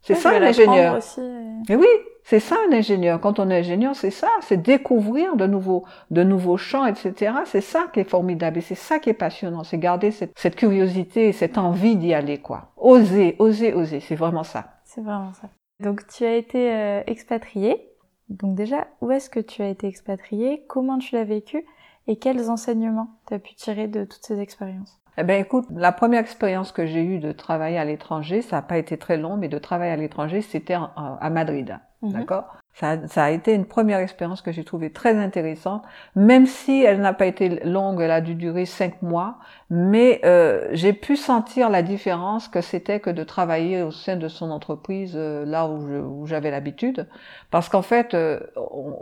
[0.00, 0.98] C'est ça un ingénieur.
[1.68, 1.86] Mais oui,
[2.22, 3.20] c'est ça un ingénieur.
[3.20, 7.32] Quand on est ingénieur, c'est ça, c'est découvrir de nouveaux de nouveaux champs, etc.
[7.46, 10.56] C'est ça qui est formidable et c'est ça qui est passionnant, c'est garder cette, cette
[10.56, 12.72] curiosité et cette envie d'y aller quoi.
[12.76, 14.78] Oser, oser, oser, c'est vraiment ça.
[14.84, 15.48] C'est vraiment ça.
[15.80, 17.88] Donc tu as été euh, expatrié.
[18.28, 20.64] Donc déjà, où est-ce que tu as été expatrié?
[20.68, 21.64] Comment tu l'as vécu?
[22.06, 25.00] Et quels enseignements tu as pu tirer de toutes ces expériences?
[25.16, 28.62] Eh ben écoute, la première expérience que j'ai eue de travailler à l'étranger, ça n'a
[28.62, 31.78] pas été très long, mais de travailler à l'étranger, c'était à Madrid.
[32.02, 32.12] Mhm.
[32.12, 32.56] D'accord?
[32.78, 35.82] Ça, ça, a été une première expérience que j'ai trouvée très intéressante,
[36.14, 39.38] même si elle n'a pas été longue, elle a dû durer cinq mois,
[39.68, 44.28] mais euh, j'ai pu sentir la différence que c'était que de travailler au sein de
[44.28, 47.08] son entreprise euh, là où j'avais l'habitude,
[47.50, 48.38] parce qu'en fait, euh,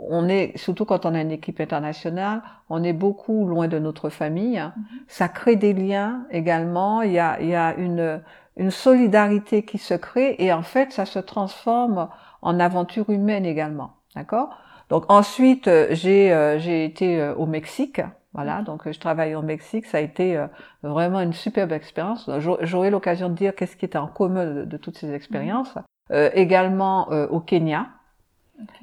[0.09, 4.09] on, est surtout quand on a une équipe internationale, on est beaucoup loin de notre
[4.09, 4.83] famille, mhm.
[5.07, 8.21] ça crée des liens également, il y a, il y a une
[8.57, 12.09] une solidarité qui se crée et en fait ça se transforme
[12.41, 13.93] en aventure humaine également.
[14.15, 14.49] D'accord?
[14.89, 18.01] Donc ensuite, euh, j'ai euh, j'ai été euh, au Mexique.
[18.33, 19.85] Voilà, donc je travaille au Mexique.
[19.87, 20.39] Ça a été
[20.83, 22.29] vraiment une superbe expérience.
[22.61, 25.73] J'aurai l'occasion de dire qu'est-ce qui était en commun de, toutes ces expériences.
[26.11, 27.87] Euh, également au Kenya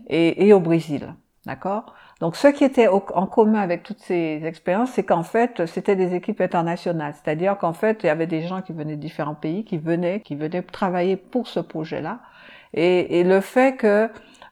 [0.08, 1.14] et, et, au Brésil.
[1.46, 1.94] D'accord?
[2.18, 6.16] Donc ce qui était en commun avec toutes ces expériences, c'est qu'en fait, c'était des
[6.16, 7.14] équipes internationales.
[7.14, 10.18] C'est-à-dire qu'en fait, il y avait des gens qui venaient de différents pays, qui venaient,
[10.20, 12.18] qui venaient travailler pour ce projet-là.
[12.74, 14.10] Et, et le fait que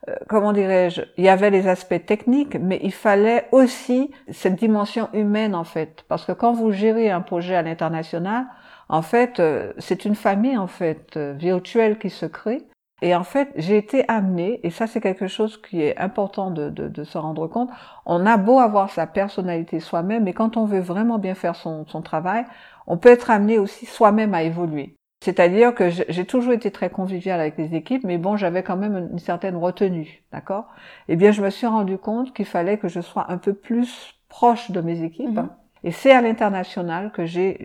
[0.08, 5.08] euh, comment dirais-je, il y avait les aspects techniques, mais il fallait aussi cette dimension
[5.12, 8.46] humaine en fait, parce que quand vous gérez un projet à l'international,
[8.88, 12.66] en fait, euh, c'est une famille en fait euh, virtuelle qui se crée.
[13.00, 16.70] Et en fait, j'ai été amenée, et ça c'est quelque chose qui est important de,
[16.70, 17.70] de, de, se rendre compte,
[18.06, 21.84] on a beau avoir sa personnalité soi-même, mais quand on veut vraiment bien faire son,
[21.86, 22.44] son travail,
[22.86, 24.96] on peut être amené aussi soi-même à évoluer.
[25.22, 29.10] C'est-à-dire que j'ai toujours été très conviviale avec les équipes, mais bon, j'avais quand même
[29.12, 30.66] une certaine retenue, d'accord?
[31.08, 34.20] Eh bien, je me suis rendu compte qu'il fallait que je sois un peu plus
[34.28, 35.38] proche de mes équipes.
[35.38, 35.50] Mhm.
[35.84, 37.56] Et c'est à l'international que j'ai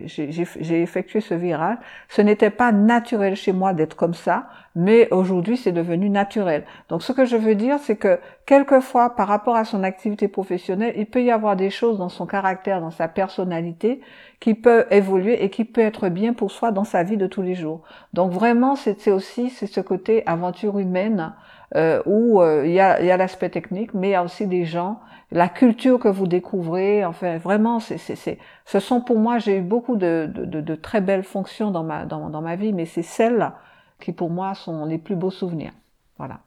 [0.82, 1.76] effectué ce virage.
[2.08, 6.64] Ce n'était pas naturel chez moi d'être comme ça, mais aujourd'hui c'est devenu naturel.
[6.88, 10.94] Donc ce que je veux dire, c'est que quelquefois, par rapport à son activité professionnelle,
[10.96, 14.00] il peut y avoir des choses dans son caractère, dans sa personnalité,
[14.40, 17.42] qui peut évoluer et qui peut être bien pour soi dans sa vie de tous
[17.42, 17.82] les jours.
[18.14, 21.32] Donc vraiment, c'est aussi c'est ce côté aventure humaine
[21.74, 24.46] euh, où euh, il y a, y a l'aspect technique, mais il y a aussi
[24.46, 25.00] des gens,
[25.30, 27.04] la culture que vous découvrez.
[27.04, 31.00] Enfin, vraiment, c'est, c'est, ce sont pour moi, j'ai eu beaucoup de, de, de, très
[31.00, 33.52] belles fonctions dans ma, dans, ma vie, mais c'est celles
[34.00, 35.72] qui pour moi sont les plus beaux souvenirs.
[36.16, 36.40] Voilà.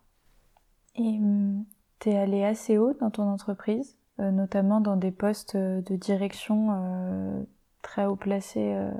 [0.96, 1.66] Et hum,
[2.00, 7.46] tu es allé assez haut dans ton entreprise, euh, notamment dans des postes de direction
[7.82, 8.74] très haut placé.
[8.74, 8.92] Euh.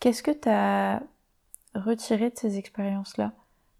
[0.00, 1.02] Qu'est-ce que tu as
[1.74, 3.32] retiré de ces expériences-là?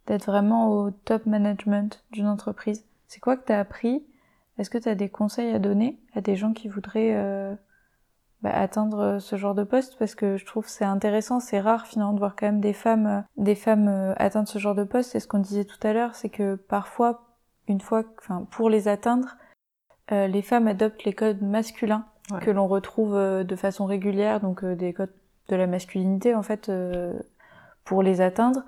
[0.07, 4.05] D'être vraiment au top management d'une entreprise C'est quoi que tu as appris?
[4.59, 7.55] Est-ce que tu as des conseils à donner à des gens qui voudraient euh,
[8.43, 9.97] bah, atteindre ce genre de poste?
[9.99, 13.07] Parce que je trouve c'est intéressant, c'est rare finalement de voir quand même des femmes,
[13.07, 15.14] euh, des femmes atteindre ce genre de poste.
[15.14, 17.25] Et ce qu'on disait tout à l'heure, c'est que parfois,
[17.67, 19.37] une fois, enfin, pour les atteindre,
[20.11, 22.05] les femmes adoptent les codes masculins
[22.40, 25.12] que l'on retrouve euh, de façon régulière, donc euh, des codes
[25.49, 27.12] de la masculinité en fait, euh,
[27.85, 28.64] pour les atteindre.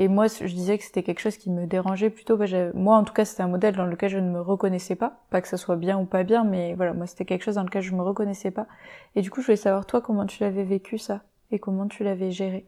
[0.00, 2.38] Et moi, je disais que c'était quelque chose qui me dérangeait plutôt.
[2.74, 5.24] Moi, en tout cas, c'était un modèle dans lequel je ne me reconnaissais pas.
[5.30, 7.64] Pas que ça soit bien ou pas bien, mais voilà, moi, c'était quelque chose dans
[7.64, 8.66] lequel je me reconnaissais pas.
[9.16, 12.04] Et du coup, je voulais savoir toi comment tu l'avais vécu ça et comment tu
[12.04, 12.64] l'avais géré?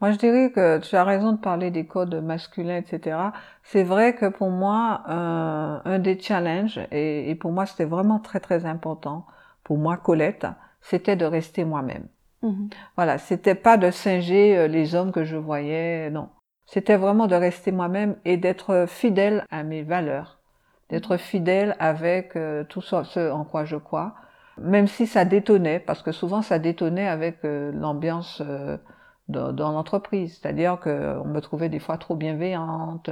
[0.00, 3.16] Moi, je dirais que tu as raison de parler des codes masculins, etc.
[3.62, 8.66] C'est vrai que pour moi, un des challenges, et pour moi, c'était vraiment très très
[8.66, 9.24] important,
[9.62, 10.46] pour moi, Colette,
[10.80, 12.08] c'était de rester moi-même.
[12.42, 12.68] Mhm.
[12.96, 16.28] Voilà, c'était pas de singer euh, les hommes que je voyais, non.
[16.66, 20.38] C'était vraiment de rester moi-même et d'être fidèle à mes valeurs,
[20.90, 21.18] d'être mhm.
[21.18, 24.14] fidèle avec euh, tout ce en quoi je crois,
[24.58, 28.42] même si ça détonnait, parce que souvent ça détonnait avec euh, l'ambiance
[29.28, 33.10] dans, dans l'entreprise, c'est-à-dire qu'on me trouvait des fois trop bienveillante,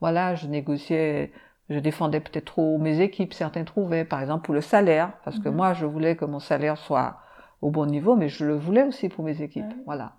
[0.00, 1.32] voilà, je négociais
[1.72, 5.48] je défendais peut-être trop mes équipes, certains trouvaient, par exemple pour le salaire, parce que
[5.48, 5.56] mhm.
[5.56, 7.18] moi je voulais que mon salaire soit
[7.60, 10.12] au bon niveau, mais je le voulais aussi pour mes équipes, voilà.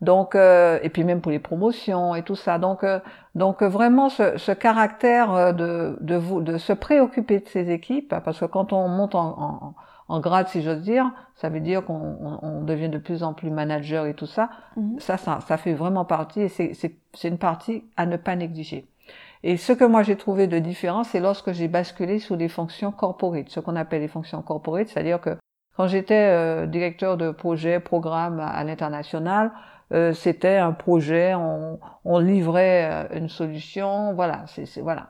[0.00, 2.58] Donc euh, et puis même pour les promotions et tout ça.
[2.58, 2.98] Donc euh,
[3.34, 8.14] donc vraiment ce, ce caractère euh, de de vous de se préoccuper de ses équipes,
[8.24, 9.74] parce que quand on monte en, en,
[10.08, 13.50] en grade, si j'ose dire, ça veut dire qu'on on, devient de plus en plus
[13.50, 14.50] manager et tout ça.
[14.76, 14.98] Mhm.
[14.98, 18.86] Ça, ça, ça fait vraiment partie et c'est c'est une partie à ne pas négliger.
[19.44, 22.92] Et ce que moi j'ai trouvé de différent, c'est lorsque j'ai basculé sous les fonctions
[22.92, 25.36] corporate, ce qu'on appelle les fonctions corporate, c'est-à-dire que
[25.82, 29.50] quand j'étais euh, directeur de projet, programme à, l'international,
[29.92, 35.08] euh, c'était un projet, on, on livrait euh, une solution, voilà, c'est voilà.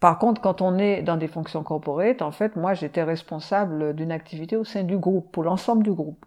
[0.00, 4.12] Par contre, quand on est dans des fonctions corporate, en fait, moi j'étais responsable d'une
[4.12, 6.26] activité au sein du groupe, pour l'ensemble du groupe.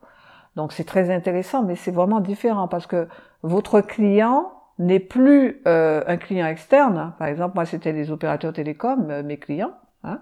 [0.56, 3.08] Donc c'est très intéressant, mais c'est vraiment différent parce que
[3.44, 7.14] votre client n'est plus euh, un client externe.
[7.20, 9.74] Par exemple, moi, c'était les opérateurs télécoms, mes clients.
[10.04, 10.22] Hein.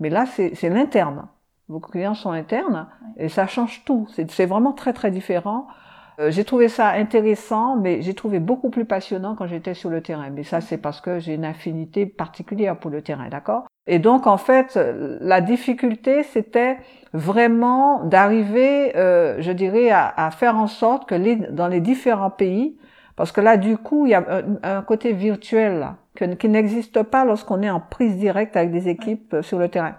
[0.00, 1.28] Mais là, c'est l'interne.
[1.68, 4.06] Vos clients sont internes et ça change tout.
[4.08, 5.66] C'est vraiment très, très différent.
[6.20, 10.00] Euh, j'ai trouvé ça intéressant, mais j'ai trouvé beaucoup plus passionnant quand j'étais sur le
[10.00, 10.30] terrain.
[10.30, 13.66] Mais ça, c'est parce que j'ai une affinité particulière pour le terrain, d'accord?
[13.86, 14.78] Et donc, en fait,
[15.20, 16.78] la difficulté, c'était
[17.12, 22.78] vraiment d'arriver, je dirais, à, à, faire en sorte que les, dans les différents pays,
[23.16, 25.96] parce que là, du coup, il y a un, côté virtuel là,
[26.36, 29.96] qui n'existe pas lorsqu'on est en prise directe avec des équipes euh, sur le terrain.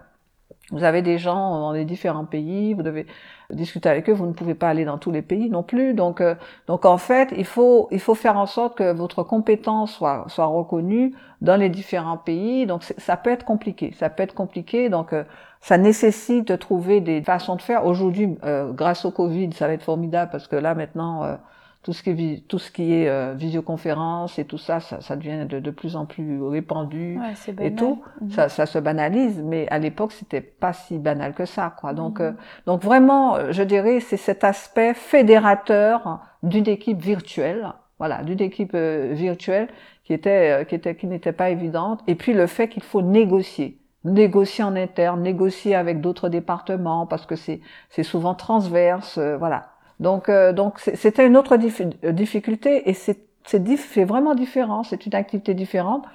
[0.71, 3.05] Vous avez des gens dans les différents pays, vous devez
[3.51, 5.93] discuter avec eux, vous ne pouvez pas aller dans tous les pays non plus.
[5.93, 6.33] Donc, euh,
[6.65, 10.47] donc en fait, il faut, il faut faire en sorte que votre compétence soit, soit
[10.47, 12.65] reconnue dans les différents pays.
[12.65, 13.93] Donc, ça peut être compliqué.
[13.95, 14.89] Ça peut être compliqué.
[14.89, 15.23] Donc, euh,
[15.61, 17.85] ça nécessite de trouver des façons de faire.
[17.85, 18.37] Aujourd'hui,
[18.73, 21.37] grâce au Covid, ça va être formidable parce que là, maintenant,
[21.85, 25.15] tout ce qui est, tout ce qui est euh, visioconférence et tout ça, ça, ça
[25.15, 27.19] devient de, de, plus en plus répandu
[27.61, 28.31] et tout, mhm.
[28.31, 29.41] ça, ça, se banalise.
[29.41, 31.93] Mais à l'époque, c'était pas si banal que ça, quoi.
[31.93, 32.25] Donc, mhm.
[32.25, 32.31] euh,
[32.65, 39.11] donc vraiment, je dirais, c'est cet aspect fédérateur d'une équipe virtuelle voilà, d'une équipe euh,
[39.13, 39.69] virtuelle
[40.03, 42.01] qui était, euh, qui était, qui n'était pas évidente.
[42.07, 47.25] Et puis le fait qu'il faut négocier, négocier en interne, négocier avec d'autres départements parce
[47.25, 49.69] que c'est, c'est souvent transverse, euh, voilà.
[49.99, 54.83] Donc, donc c'était une autre difficulté et c'est, c'est, vraiment différent.
[54.83, 56.05] C'est une activité différente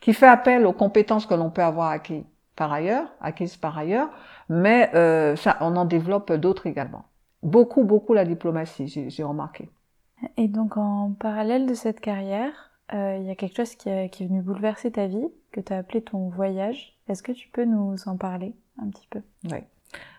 [0.00, 2.24] qui fait appel aux compétences que l'on peut avoir acquis
[2.56, 4.10] par ailleurs, acquises par ailleurs,
[4.50, 4.90] mais
[5.36, 7.04] ça, on en développe d'autres également.
[7.42, 9.70] Beaucoup, beaucoup la diplomatie, j'ai remarqué.
[10.36, 14.20] Et donc en parallèle de cette carrière, euh, il y a quelque chose qui, est
[14.20, 16.98] venu bouleverser ta vie, que tu as appelé ton voyage.
[17.08, 19.22] Est-ce que tu peux nous en parler un petit peu?
[19.50, 19.58] Oui.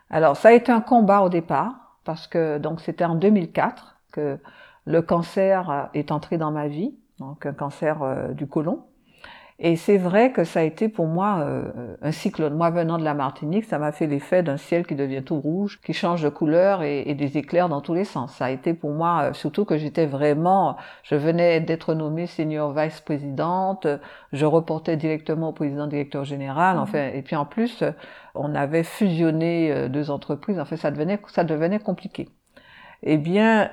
[0.09, 4.39] Alors ça a été un combat au départ, parce que donc c'était en 2004 que
[4.85, 8.83] le cancer est entré dans ma vie, donc un cancer euh, du côlon.
[9.63, 12.55] Et c'est vrai que ça a été pour moi euh, un cyclone.
[12.55, 15.79] Moi, venant de la Martinique, ça m'a fait l'effet d'un ciel qui devient tout rouge,
[15.85, 18.33] qui change de couleur et, des éclairs dans tous les sens.
[18.33, 22.73] Ça a été pour moi, euh, surtout que j'étais vraiment, je venais d'être nommée senior
[22.73, 23.85] vice-présidente,
[24.33, 26.79] je reportais directement au président directeur général, mmh.
[26.79, 27.83] enfin, et puis en plus,
[28.35, 30.59] on avait fusionné euh, deux entreprises.
[30.59, 32.29] En fait, ça devenait, ça devenait compliqué.
[33.03, 33.71] Eh bien,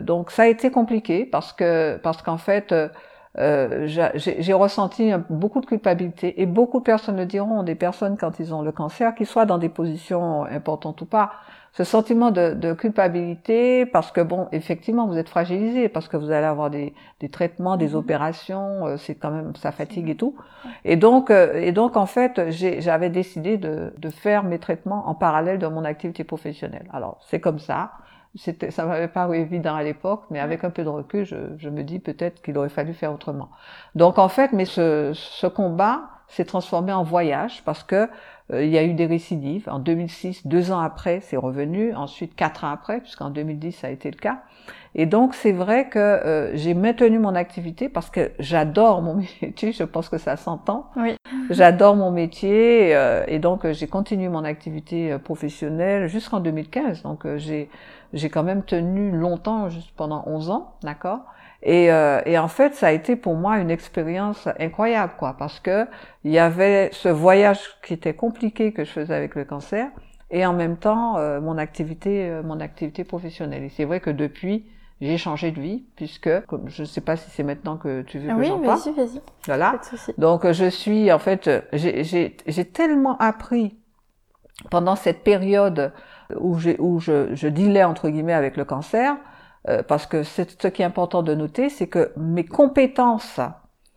[0.00, 2.74] donc ça a été compliqué parce que parce qu'en fait
[3.38, 8.38] euh, j'ai ressenti beaucoup de culpabilité et beaucoup de personnes le diront, des personnes quand
[8.40, 11.32] ils ont le cancer, qu'ils soient dans des positions importantes ou pas,
[11.76, 16.30] ce sentiment de, de, culpabilité parce que bon, effectivement, vous êtes fragilisé parce que vous
[16.30, 17.96] allez avoir des, des traitements, des mm-hmm.
[17.96, 20.34] opérations, euh, c'est quand même ça fatigue et tout.
[20.86, 25.14] Et donc, euh, et donc en fait, j'avais décidé de, de faire mes traitements en
[25.14, 26.88] parallèle de mon activité professionnelle.
[26.94, 27.90] Alors c'est comme ça
[28.36, 31.68] c'était, ça m'avait paru évident à l'époque, mais avec un peu de recul, je, je
[31.68, 33.50] me dis peut-être qu'il aurait fallu faire autrement.
[33.94, 38.08] Donc en fait, mais ce, ce combat s'est transformé en voyage parce que
[38.52, 39.68] euh, il y a eu des récidives.
[39.68, 41.94] En 2006, deux ans après, c'est revenu.
[41.94, 44.42] Ensuite, quatre ans après, puisqu'en 2010, ça a été le cas.
[44.94, 49.72] Et donc, c'est vrai que euh, j'ai maintenu mon activité parce que j'adore mon métier.
[49.72, 50.90] Je pense que ça s'entend.
[50.96, 51.16] Oui.
[51.50, 57.02] J'adore mon métier euh, et donc j'ai continué mon activité professionnelle jusqu'en 2015.
[57.02, 57.68] Donc, j'ai
[58.12, 61.20] j'ai quand même tenu longtemps, juste pendant 11 ans, d'accord?
[61.62, 65.58] Et, euh, et, en fait, ça a été pour moi une expérience incroyable, quoi, parce
[65.58, 65.86] que
[66.24, 69.88] il y avait ce voyage qui était compliqué que je faisais avec le cancer,
[70.30, 73.64] et en même temps euh, mon activité, euh, mon activité professionnelle.
[73.64, 74.66] Et c'est vrai que depuis,
[75.00, 78.18] j'ai changé de vie, puisque comme, je ne sais pas si c'est maintenant que tu
[78.18, 78.78] veux que oui, j'en parle.
[78.86, 79.20] Oui, vas-y, vas-y.
[79.46, 79.80] Voilà.
[80.18, 83.76] Donc je suis, en fait, j'ai tellement appris
[84.70, 85.92] pendant cette période
[86.34, 89.16] où, où je, je dealais entre guillemets avec le cancer,
[89.68, 93.40] euh, parce que ce qui est important de noter, c'est que mes compétences,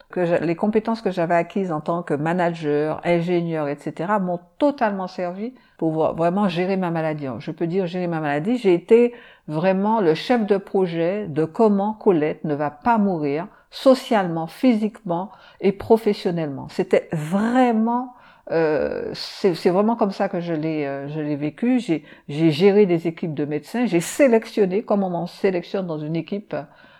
[0.09, 5.53] que les compétences que j'avais acquises en tant que manager, ingénieur, etc., m'ont totalement servi
[5.77, 7.27] pour vraiment gérer ma maladie.
[7.37, 8.57] Je peux dire gérer ma maladie.
[8.57, 9.13] J'ai été
[9.47, 15.29] vraiment le chef de projet de comment Colette ne va pas mourir socialement, physiquement
[15.61, 16.67] et professionnellement.
[16.69, 18.15] C'était vraiment
[18.51, 21.79] euh, c'est vraiment comme ça que je l'ai euh, je l'ai vécu.
[21.79, 23.85] J'ai géré des équipes de médecins.
[23.85, 26.55] J'ai sélectionné, comme on en sélectionne dans une équipe.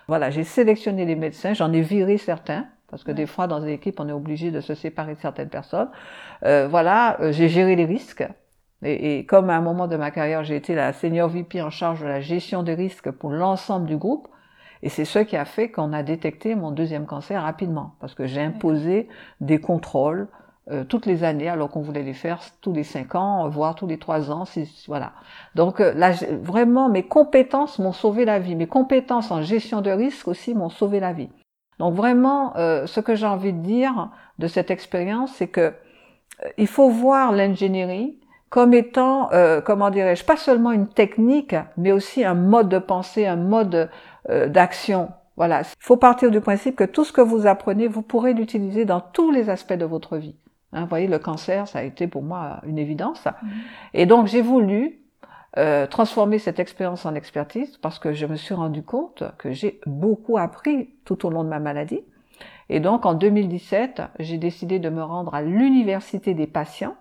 [0.07, 1.53] Voilà, j'ai sélectionné les médecins.
[1.53, 4.61] J'en ai viré certains parce que des fois dans une équipe on est obligé de
[4.61, 5.89] se séparer de certaines personnes.
[6.43, 8.27] Euh, voilà, euh, j'ai géré les risques.
[8.81, 11.69] Et, et, comme à un moment de ma carrière j'ai été la senior VP en
[11.69, 14.27] charge de la gestion des risques pour l'ensemble du groupe.
[14.81, 18.25] Et c'est ce qui a fait qu'on a détecté mon deuxième cancer rapidement, parce que
[18.25, 19.09] j'ai imposé
[19.41, 20.29] des contrôles,
[20.71, 23.87] euh, toutes les années, alors qu'on voulait les faire tous les cinq ans, voire tous
[23.87, 24.43] les trois ans.
[24.87, 25.13] Voilà.
[25.55, 26.11] Donc euh, là,
[26.43, 28.55] vraiment, mes compétences m'ont sauvé la vie.
[28.55, 31.29] Mes compétences en gestion de risque aussi m'ont sauvé la vie.
[31.79, 35.73] Donc vraiment, euh, ce que j'ai envie de dire de cette expérience, c'est que
[36.57, 39.29] il faut voir l'ingénierie comme étant,
[39.65, 43.89] comment dirais-je, pas seulement une technique, mais aussi un mode de pensée, un mode
[44.47, 45.09] d'action.
[45.35, 45.61] Voilà.
[45.61, 49.01] Il faut partir du principe que tout ce que vous apprenez, vous pourrez l'utiliser dans
[49.01, 50.35] tous les aspects de votre vie.
[50.73, 53.25] Hein, vous voyez, le cancer, ça a été pour moi une évidence.
[53.25, 53.49] Mhm.
[53.93, 54.99] Et donc, j'ai voulu
[55.57, 59.79] euh, transformer cette expérience en expertise parce que je me suis rendu compte que j'ai
[59.87, 62.01] beaucoup appris tout au long de ma maladie.
[62.69, 66.95] Et donc, en 2017, j'ai décidé de me rendre à l'université des patients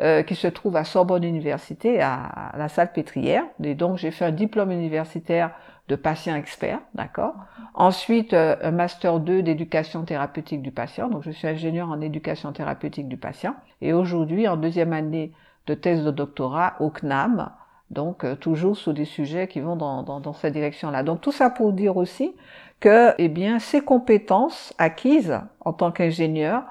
[0.00, 3.44] euh, qui se trouve à Sorbonne Université, à, la salle pétrière.
[3.62, 5.50] Et donc, j'ai fait un diplôme universitaire
[5.92, 7.34] de patient expert, d'accord.
[7.74, 11.10] Ensuite, euh, master 2 d'éducation thérapeutique du patient.
[11.10, 13.54] Donc, je suis ingénieur en éducation thérapeutique du patient.
[13.82, 15.32] Et aujourd'hui, en deuxième année
[15.66, 17.50] de thèse de doctorat au CNAM,
[17.90, 21.02] donc euh, toujours sur des sujets qui vont dans, dans, dans cette direction-là.
[21.02, 22.34] Donc, tout ça pour dire aussi
[22.80, 26.62] que, eh bien, ces compétences acquises en tant qu'ingénieur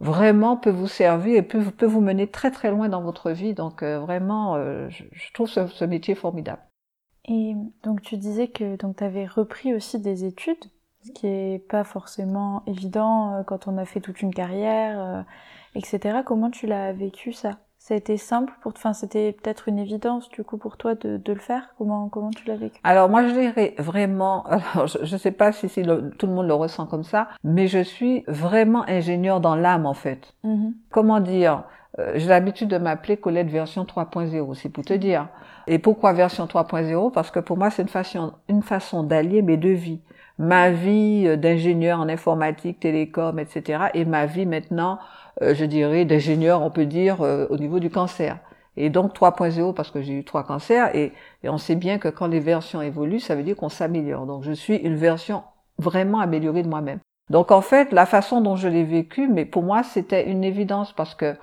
[0.00, 3.54] vraiment peut vous servir et peut, peut, vous mener très très loin dans votre vie.
[3.54, 4.56] Donc, euh, vraiment,
[4.88, 6.60] je, je, trouve ce, ce métier formidable.
[7.26, 10.64] Et donc tu disais que tu avais repris aussi des études.
[11.04, 15.26] Ce qui est pas forcément évident quand on a fait toute une carrière,
[15.74, 16.20] etc.
[16.24, 17.58] Comment tu l'as vécu ça?
[17.76, 21.18] Ça a été simple pour, enfin, c'était peut-être une évidence du coup pour toi de,
[21.18, 21.74] de le faire?
[21.76, 22.80] Comment comment tu l'as vécu?
[22.82, 24.44] Alors moi, je dirais vraiment.
[24.46, 27.66] Alors, je ne sais pas si, si tout le monde le ressent comme ça, mais
[27.66, 30.34] je suis vraiment ingénieur dans l'âme en fait.
[30.44, 30.72] Mm-hmm.
[30.90, 31.64] Comment dire?
[31.64, 31.83] euh,
[32.14, 35.28] J'ai l'habitude de m'appeler Colette version 3.0, c'est pour te dire.
[35.68, 39.56] Et pourquoi version 3.0 Parce que pour moi, c'est une façon une façon d'allier mes
[39.56, 40.00] deux vies
[40.36, 43.84] ma vie euh, d'ingénieur en informatique, télécom, etc.
[43.94, 44.98] et ma vie maintenant
[45.42, 48.38] euh, je dirais, d'ingénieur, on peut dire, euh, au niveau du cancer.
[48.76, 51.12] Et donc 3.0 parce que j'ai eu trois cancers et,
[51.44, 54.26] on sait bien que quand les versions évoluent, ça veut dire qu'on s'améliore.
[54.26, 55.44] Donc je suis une version
[55.78, 56.98] vraiment améliorée de moi-même.
[57.30, 60.92] Donc en fait, la façon dont je l'ai vécu, mais pour moi c'était une évidence
[60.92, 61.34] parce que euh,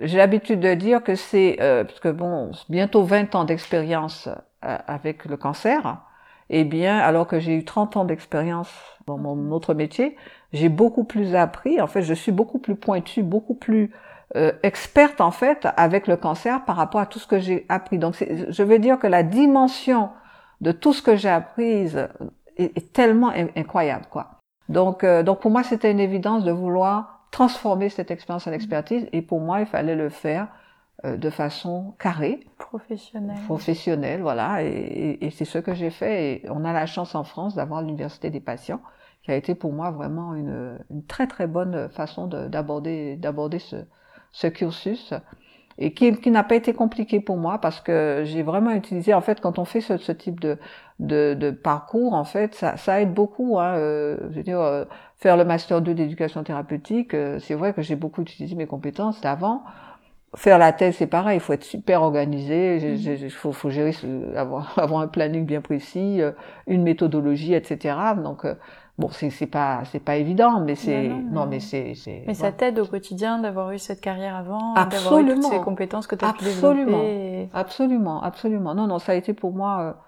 [0.00, 4.28] j'ai l'habitude de dire que c'est, parce que bon, bientôt 20 ans d'expérience
[4.62, 5.98] avec le cancer,
[6.50, 8.70] eh bien alors que j'ai eu 30 ans d'expérience
[9.06, 10.16] dans mon autre métier,
[10.52, 11.80] j'ai beaucoup plus appris.
[11.80, 13.92] En fait, je suis beaucoup plus pointue, beaucoup plus
[14.34, 17.98] euh, experte en fait avec le cancer par rapport à tout ce que j'ai appris.
[17.98, 20.10] Donc, je veux dire que la dimension
[20.60, 21.92] de tout ce que j'ai appris
[22.56, 24.40] est, tellement incroyable, quoi.
[24.68, 29.06] Donc, euh, donc pour moi, c'était une évidence de vouloir transformer cette expérience en expertise,
[29.12, 30.48] et pour moi, il fallait le faire
[31.04, 34.62] euh, de façon carrée, professionnelle, professionnelle, voilà.
[34.62, 36.14] Et, et c'est ce que j'ai fait.
[36.24, 38.80] Et on a la chance en France d'avoir l'université des patients
[39.22, 43.76] qui a été pour moi vraiment une, une très très bonne façon d'aborder d'aborder ce,
[44.32, 45.12] ce cursus.
[45.78, 49.20] Et qui, qui n'a pas été compliqué pour moi parce que j'ai vraiment utilisé en
[49.20, 50.56] fait quand on fait ce, ce type de,
[51.00, 54.86] de, de, parcours en fait ça, ça aide beaucoup hein, euh, je veux dire euh,
[55.18, 59.20] faire le master 2 d'éducation thérapeutique euh, c'est vrai que j'ai beaucoup utilisé mes compétences
[59.20, 59.62] d'avant
[60.34, 63.30] faire la thèse c'est pareil il faut être super organisé il mmh.
[63.30, 63.94] faut, faut gérer
[64.36, 66.32] avoir avoir un planning bien précis euh,
[66.66, 68.44] une méthodologie etc donc
[68.98, 72.24] Bon, c'est pas c'est pas évident, mais c'est non, mais c'est c'est.
[72.26, 76.06] Mais ça t'aide au quotidien d'avoir eu cette carrière avant, d'avoir eu toutes ces compétences
[76.06, 77.50] que tu as pu développer.
[77.52, 78.74] Absolument, absolument.
[78.74, 79.98] Non, non, ça a été pour moi.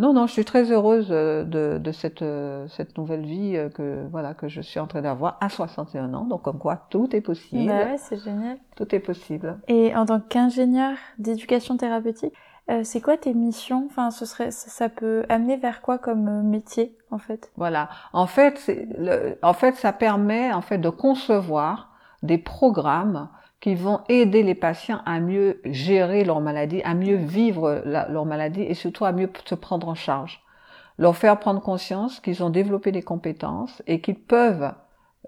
[0.00, 3.58] Euh, non, non, je suis très heureuse euh, de, de cette euh, cette nouvelle vie
[3.74, 6.24] que voilà que je suis en train d'avoir à 61 ans.
[6.24, 7.66] Donc comme quoi tout est possible.
[7.66, 8.58] Bah ouais, c'est génial.
[8.76, 9.58] Tout est possible.
[9.68, 12.34] Et en tant qu'ingénieur d'éducation thérapeutique,
[12.70, 13.86] euh, c'est quoi tes missions?
[13.86, 17.50] Enfin, ce serait, ça peut amener vers quoi comme euh, métier en fait?
[17.56, 17.88] Voilà.
[18.12, 21.90] En fait, le, en fait, ça permet en fait de concevoir
[22.22, 23.28] des programmes
[23.60, 28.62] qui vont aider les patients à mieux gérer leur maladie, à mieux vivre leur maladie
[28.62, 30.40] et surtout à mieux se prendre en charge.
[30.98, 34.72] Leur faire prendre conscience qu'ils ont développé des compétences et qu'ils peuvent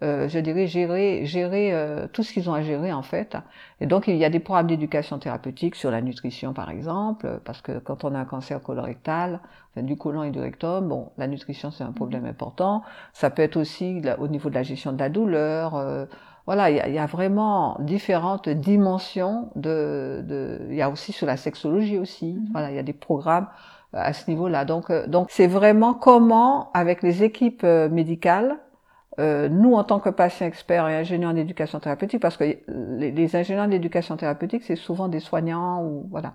[0.02, 3.36] euh, je dirais, gérer, gérer euh, tout ce qu'ils ont à gérer en fait.
[3.80, 7.60] Et donc il y a des programmes d'éducation thérapeutique sur la nutrition par exemple, parce
[7.60, 11.26] que quand on a un cancer colorectal, enfin, du côlon et du rectum, bon, la
[11.26, 12.82] nutrition c'est un problème important.
[13.12, 15.74] Ça peut être aussi au niveau de la gestion de la douleur.
[15.74, 16.06] Euh,
[16.50, 21.12] voilà, il y, a, y, a, vraiment différentes dimensions de, de, Il y a aussi
[21.12, 22.32] sur la sexologie aussi.
[22.32, 22.50] Mm-hmm.
[22.50, 23.46] Voilà, il y a des programmes
[23.92, 24.64] à ce niveau-là.
[24.64, 28.58] Donc, donc c'est vraiment comment, avec les équipes médicales,
[29.20, 33.36] euh, nous, en tant que patients experts et ingénieurs d'éducation thérapeutique, parce que les, les
[33.36, 36.34] ingénieurs d'éducation thérapeutique, c'est souvent des soignants ou voilà.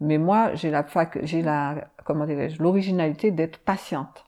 [0.00, 0.84] Mais moi, j'ai la
[1.22, 4.24] j'ai la, comment dirais-je, l'originalité d'être patiente.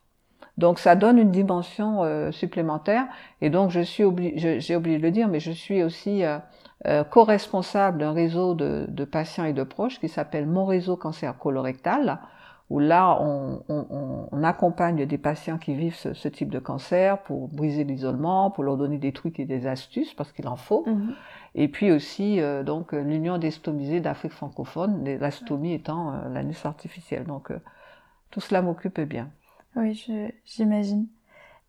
[0.56, 3.06] Donc, ça donne une dimension euh, supplémentaire.
[3.40, 6.38] Et donc, je suis obligé, j'ai oublié de le dire, mais je suis aussi euh,
[6.86, 11.36] euh, co-responsable d'un réseau de, de, patients et de proches qui s'appelle Mon réseau cancer
[11.38, 12.18] colorectal
[12.70, 17.18] où là, on, on, on, accompagne des patients qui vivent ce, ce type de cancer
[17.22, 20.84] pour briser l'isolement, pour leur donner des trucs et des astuces, parce qu'il en faut.
[20.86, 21.14] Mhm.
[21.54, 26.64] Et puis aussi, euh, donc, l'Union des stomisés d'Afrique francophone, la stomie étant euh, l'anus
[26.64, 27.24] artificielle.
[27.24, 27.58] Donc, euh,
[28.30, 29.28] tout cela m'occupe bien.
[29.76, 30.06] Oui,
[30.44, 31.06] j'imagine.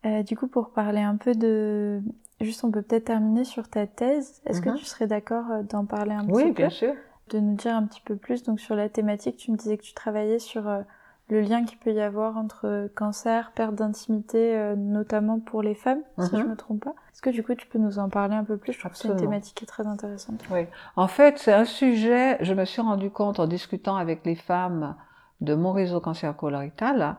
[0.04, 2.00] Euh, du coup, pour parler un peu de...
[2.40, 4.42] Juste, on peut peut-être terminer sur ta thèse.
[4.44, 4.76] Est-ce que mhm.
[4.76, 6.48] tu serais d'accord d'en parler un petit peu?
[6.48, 6.94] Oui, bien sûr
[7.30, 9.36] de nous dire un petit peu plus donc sur la thématique.
[9.36, 10.82] Tu me disais que tu travaillais sur euh,
[11.28, 16.02] le lien qu'il peut y avoir entre cancer, perte d'intimité, euh, notamment pour les femmes,
[16.20, 16.50] si je mhm.
[16.50, 16.94] me trompe pas.
[17.12, 18.72] Est-ce que du coup tu peux nous en parler un peu plus?
[18.72, 20.42] Je trouve que c'est une thématique qui est très intéressante.
[20.50, 20.66] Oui.
[20.94, 22.36] En fait, c'est un sujet.
[22.40, 24.94] Je me suis rendu compte en discutant avec les femmes
[25.40, 27.16] de mon réseau cancer colorectal.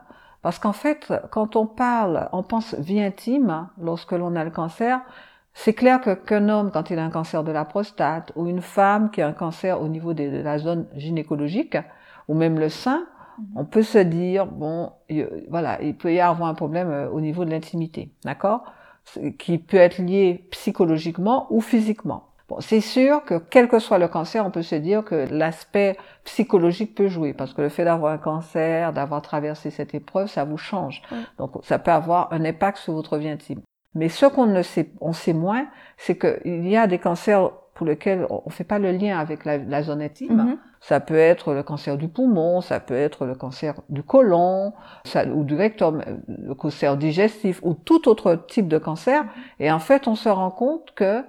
[0.48, 5.02] Parce qu'en fait, quand on parle, on pense vie intime lorsque l'on a le cancer,
[5.52, 8.62] c'est clair que qu'un homme, quand il a un cancer de la prostate, ou une
[8.62, 11.76] femme qui a un cancer au niveau de, la zone gynécologique,
[12.28, 13.06] ou même le sein,
[13.38, 13.46] mhm.
[13.56, 14.90] on peut se dire, bon,
[15.50, 18.72] voilà, il peut y avoir un problème euh, au niveau de l'intimité, d'accord?
[19.38, 22.27] Qui peut être lié psychologiquement ou physiquement.
[22.48, 25.96] Bon, c'est sûr que quel que soit le cancer, on peut se dire que l'aspect
[26.24, 30.44] psychologique peut jouer parce que le fait d'avoir un cancer, d'avoir traversé cette épreuve, ça
[30.44, 31.02] vous change.
[31.36, 33.60] Donc ça peut avoir un impact sur votre vie intime.
[33.94, 35.66] Mais ce qu'on ne sait, on sait moins,
[35.98, 39.44] c'est qu'il y a des cancers pour lesquels on ne fait pas le lien avec
[39.44, 40.36] la, zone intime.
[40.36, 40.56] Mm-hmm.
[40.80, 44.72] Ça peut être le cancer du poumon, ça peut être le cancer du côlon,
[45.32, 49.24] ou du rectum, le cancer digestif, ou tout autre type de cancer.
[49.60, 51.22] Et en fait, on se rend compte que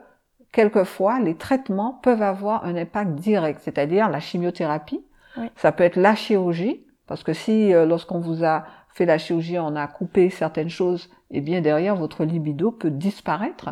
[0.52, 5.04] quelquefois, les traitements peuvent avoir un impact direct, c'est-à-dire la chimiothérapie.
[5.56, 9.58] Ça peut être la chirurgie, parce que si euh, lorsqu'on vous a fait la chirurgie,
[9.58, 13.70] on a coupé certaines choses, eh bien derrière, votre libido peut disparaître.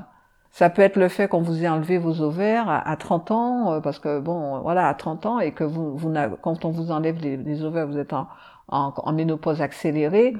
[0.51, 3.79] Ça peut être le fait qu'on vous ait enlevé vos ovaires à, 30 ans, euh,
[3.81, 7.19] parce que bon, voilà, à 30 ans, et que vous, vous quand on vous enlève
[7.19, 8.27] les, ovaires, vous êtes en,
[8.69, 10.35] en, ménopause accélérée.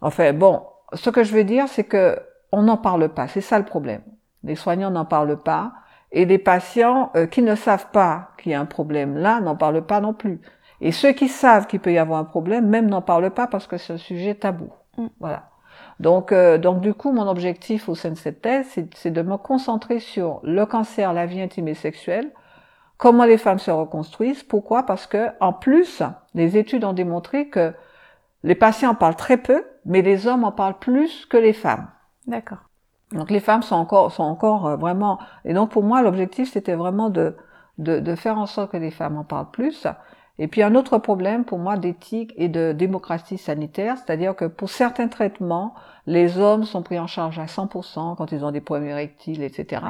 [0.00, 0.62] Enfin bon,
[0.94, 2.18] ce que je veux dire, c'est que
[2.52, 3.28] on n'en parle pas.
[3.28, 4.02] C'est ça le problème.
[4.42, 5.72] Les soignants n'en parlent pas.
[6.12, 9.56] Et les patients euh, qui ne savent pas qu'il y a un problème là n'en
[9.56, 10.40] parlent pas non plus.
[10.80, 13.66] Et ceux qui savent qu'il peut y avoir un problème, même n'en parlent pas parce
[13.66, 14.70] que c'est un sujet tabou.
[14.96, 15.06] Mm.
[15.20, 15.50] Voilà.
[16.00, 19.36] Donc, euh, donc du coup, mon objectif au sein de cette thèse, c'est de me
[19.36, 22.30] concentrer sur le cancer, la vie intime et sexuelle,
[22.96, 24.42] comment les femmes se reconstruisent.
[24.42, 26.02] Pourquoi Parce que en plus,
[26.34, 27.74] les études ont démontré que
[28.42, 31.88] les patients en parlent très peu, mais les hommes en parlent plus que les femmes.
[32.26, 32.69] D'accord.
[33.12, 35.18] Donc les femmes sont encore, sont encore euh, vraiment.
[35.44, 37.36] Et donc pour moi, l'objectif c'était vraiment de,
[37.78, 39.86] de, de, faire en sorte que les femmes en parlent plus.
[40.38, 44.70] Et puis un autre problème pour moi d'éthique et de démocratie sanitaire, c'est-à-dire que pour
[44.70, 45.74] certains traitements,
[46.06, 49.82] les hommes sont pris en charge à 100% quand ils ont des problèmes érectiles, etc.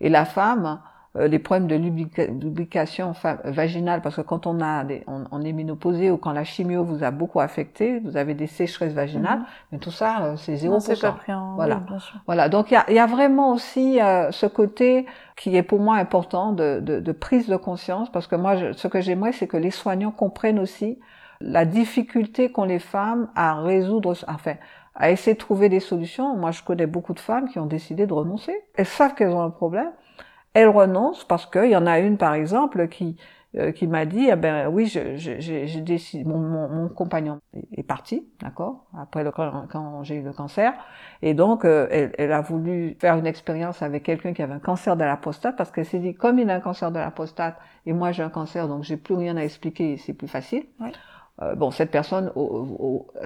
[0.00, 0.80] Et la femme,
[1.16, 3.12] les problèmes de lubrication
[3.44, 7.04] vaginale, parce que quand on a des, on, est ménopausé ou quand la chimio vous
[7.04, 9.44] a beaucoup affecté, vous avez des sécheresses vaginales, mhm.
[9.72, 11.00] mais tout ça, euh, c'est 0%.
[11.00, 11.54] Pas pris en...
[11.54, 11.82] Voilà.
[12.26, 12.48] voilà.
[12.48, 15.06] Donc il y a, y a, vraiment aussi euh, ce côté
[15.36, 18.88] qui est pour moi important de, de, de prise de conscience, parce que moi, ce
[18.88, 20.98] que j'aimerais, c'est que les soignants comprennent aussi
[21.40, 24.54] la difficulté qu'ont les femmes à résoudre, enfin,
[24.94, 26.36] à essayer de trouver des solutions.
[26.36, 28.54] Moi, je connais beaucoup de femmes qui ont décidé de renoncer.
[28.74, 29.90] Elles savent qu'elles ont un problème,
[30.54, 33.16] elle renonce parce qu'il y en a une, par exemple, qui
[33.56, 37.38] euh, qui m'a dit, eh ben oui, j'ai décidé, mon, mon, mon, compagnon
[37.76, 40.72] est parti, d'accord, après le, quand j'ai eu le cancer,
[41.22, 44.58] et donc euh, elle, elle, a voulu faire une expérience avec quelqu'un qui avait un
[44.58, 47.12] cancer de la prostate, parce qu'elle s'est dit, comme il a un cancer de la
[47.12, 50.64] prostate et moi j'ai un cancer, donc j'ai plus rien à expliquer, c'est plus facile.
[51.42, 52.30] Euh, bon, cette personne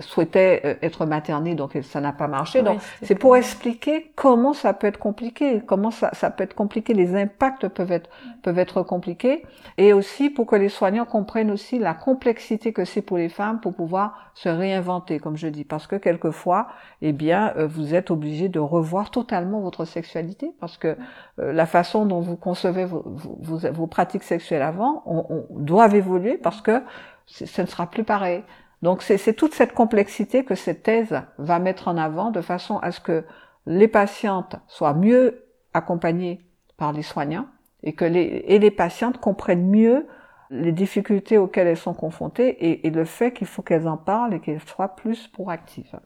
[0.00, 2.62] souhaitait euh, être maternée, donc ça n'a pas marché.
[2.62, 6.94] donc, c'est pour expliquer comment ça peut être compliqué, comment ça, ça, peut être compliqué,
[6.94, 8.08] les impacts peuvent être
[8.42, 9.44] peuvent être compliqués,
[9.76, 13.60] et aussi pour que les soignants comprennent aussi la complexité que c'est pour les femmes
[13.60, 16.68] pour pouvoir se réinventer, comme je dis, parce que quelquefois,
[17.02, 20.96] eh bien, euh, vous êtes obligé de revoir totalement votre sexualité, parce que
[21.36, 26.38] la façon dont vous concevez vos, vos, vos pratiques sexuelles avant, on, on doivent évoluer,
[26.38, 26.82] parce que
[27.28, 28.42] ce ne sera plus pareil.
[28.82, 32.92] Donc c'est toute cette complexité que cette thèse va mettre en avant de façon à
[32.92, 33.24] ce que
[33.66, 36.40] les patientes soient mieux accompagnées
[36.76, 37.46] par les soignants
[37.82, 40.06] et que les, et les patientes comprennent mieux
[40.50, 44.34] les difficultés auxquelles elles sont confrontées et, et le fait qu'il faut qu'elles en parlent
[44.34, 45.98] et qu'elles soient plus proactives.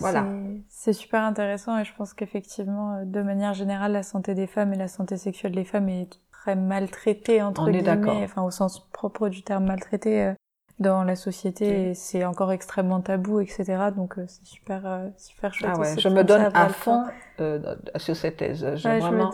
[0.00, 0.26] Voilà.
[0.68, 4.76] C'est super intéressant et je pense qu'effectivement, de manière générale, la santé des femmes et
[4.76, 9.28] la santé sexuelle des femmes est très maltraitée entre On guillemets, enfin au sens propre
[9.28, 10.34] du terme maltraitée euh,
[10.78, 13.64] dans la société et c'est encore extrêmement tabou, etc.
[13.94, 15.72] Donc euh, c'est super, euh, super chouette.
[15.74, 17.04] Ah ouais, je me donne à fond
[17.40, 18.66] euh, sur cette thèse.
[18.76, 19.32] J'ai vraiment,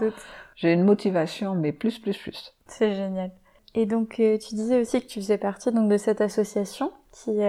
[0.56, 2.54] j'ai une motivation, mais plus, plus, plus.
[2.66, 3.30] C'est génial.
[3.74, 7.40] Et donc tu disais aussi que tu faisais partie donc de cette association qui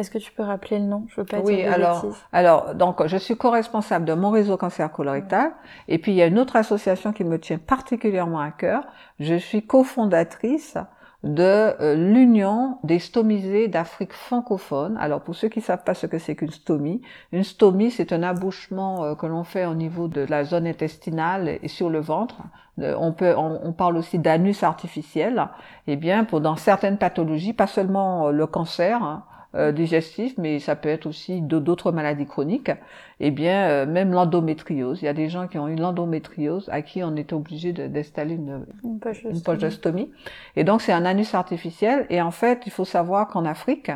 [0.00, 1.04] est-ce que tu peux rappeler le nom?
[1.08, 4.90] Je veux pas oui, dire alors, alors, donc, je suis co-responsable de mon réseau cancer
[4.90, 5.52] colorectal.
[5.88, 8.84] Et puis, il y a une autre association qui me tient particulièrement à cœur.
[9.18, 10.78] Je suis cofondatrice
[11.22, 14.96] de euh, l'Union des stomisés d'Afrique francophone.
[14.98, 17.02] Alors pour ceux qui savent pas ce que c'est qu'une stomie,
[17.32, 21.58] une stomie c'est un abouchement euh, que l'on fait au niveau de la zone intestinale
[21.62, 22.36] et sur le ventre.
[22.78, 25.48] Euh, on peut, on, parle aussi d'anus artificiel.
[25.86, 29.24] Eh bien, pour dans certaines pathologies, pas seulement le cancer, hein,
[29.56, 32.70] euh, digestif, mais ça peut être aussi d'autres maladies chroniques.
[33.18, 35.02] Eh bien, euh, même l'endométriose.
[35.02, 38.34] Il y a des gens qui ont eu l'endométriose à qui on est obligé d'installer
[38.34, 40.12] une, une, poche de stomie.
[40.54, 42.06] Et donc, c'est un anus artificiel.
[42.10, 43.90] Et en fait, il faut savoir qu'en Afrique,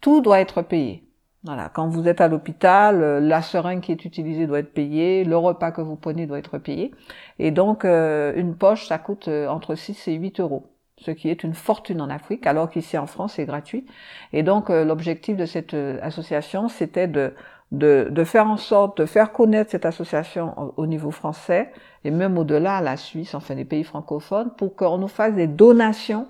[0.00, 1.04] tout doit être payé.
[1.44, 5.22] Voilà, quand vous êtes à l'hôpital, euh, la seringue qui est utilisée doit être payée,
[5.22, 6.90] le repas que vous prenez doit être payé.
[7.38, 10.66] Et donc, une poche, ça coûte entre 6 et 8 euros
[11.08, 13.86] ce qui est une fortune en Afrique, alors qu'ici en France c'est gratuit.
[14.34, 17.32] Et donc euh, l'objectif de cette euh, association, c'était de
[17.70, 21.70] de, de, faire en sorte de faire connaître cette association au, niveau français
[22.02, 26.28] et même au-delà, la Suisse, enfin les pays francophones, pour qu'on nous fasse des donations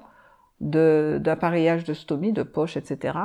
[0.60, 3.18] d'appareillage de, stomie, de poche, etc.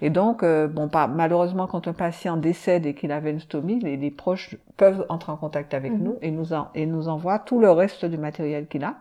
[0.00, 3.80] Et donc, euh, bon, pas, malheureusement, quand un patient décède et qu'il avait une stomie,
[3.80, 6.04] les, les, proches peuvent entrer en contact avec mhm.
[6.04, 8.94] nous et nous, en, et nous envoient tout le reste du matériel qu'il a.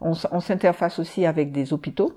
[0.00, 2.12] On, on s'interface aussi avec des hôpitaux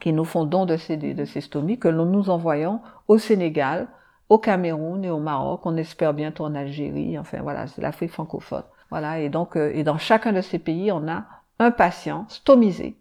[0.00, 3.88] qui nous font don de ces, de stomies que nous envoyons au Sénégal,
[4.28, 5.60] au Cameroun et au Maroc.
[5.64, 7.18] On espère bientôt en Algérie.
[7.18, 8.64] Enfin voilà, c'est l'Afrique francophone.
[8.90, 9.20] Voilà.
[9.20, 11.24] Et donc, euh, et dans chacun de ces pays, on a
[11.58, 12.96] un patient stomisé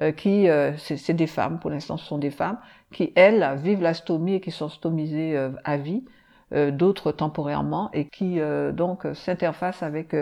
[0.00, 2.58] euh, qui, euh, c'est des femmes, pour l'instant ce sont des femmes,
[2.92, 6.04] qui elles vivent la stomie et qui sont stomisées à vie,
[6.72, 8.38] d'autres temporairement, et qui
[8.72, 10.14] donc s'interfacent avec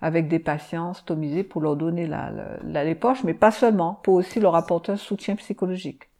[0.00, 2.30] avec des patients stomisés pour leur donner la,
[2.62, 6.10] la, les poches, mais pas seulement, pour aussi leur apporter un soutien psychologique.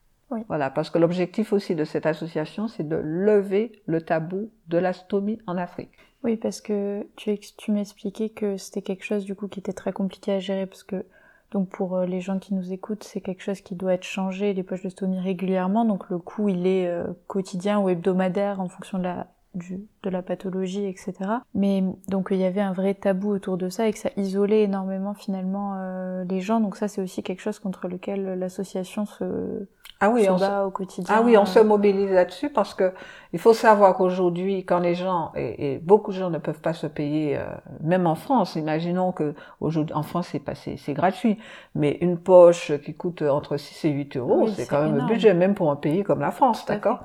[0.48, 4.92] Voilà, parce que l'objectif aussi de cette association, c'est de lever le tabou de la
[4.92, 5.92] stomie en Afrique.
[6.24, 9.92] Oui, parce que tu, tu m'expliquais que c'était quelque chose du coup qui était très
[9.92, 11.04] compliqué à gérer, parce que
[11.52, 14.54] donc pour euh, les gens qui nous écoutent, c'est quelque chose qui doit être changé,
[14.54, 18.68] les poches de stomie régulièrement, donc le coût il est euh, quotidien ou hebdomadaire en
[18.68, 21.12] fonction de la du, de la pathologie, etc.
[21.54, 24.62] Mais donc il y avait un vrai tabou autour de ça et que ça isolait
[24.62, 26.60] énormément finalement euh, les gens.
[26.60, 29.66] Donc ça c'est aussi quelque chose contre lequel l'association se,
[30.00, 31.14] ah oui, on bat au quotidien.
[31.16, 32.92] Ah oui, on se mobilise là-dessus parce que
[33.32, 36.86] il faut savoir qu'aujourd'hui, quand les gens et, beaucoup de gens ne peuvent pas se
[36.86, 37.44] payer, euh,
[37.80, 41.38] même en France, imaginons que aujourd'hui en France c'est pas c'est gratuit,
[41.74, 45.32] mais une poche qui coûte entre 6 et 8 euros, c'est quand même un budget
[45.32, 47.04] même pour un pays comme la France, d'accord?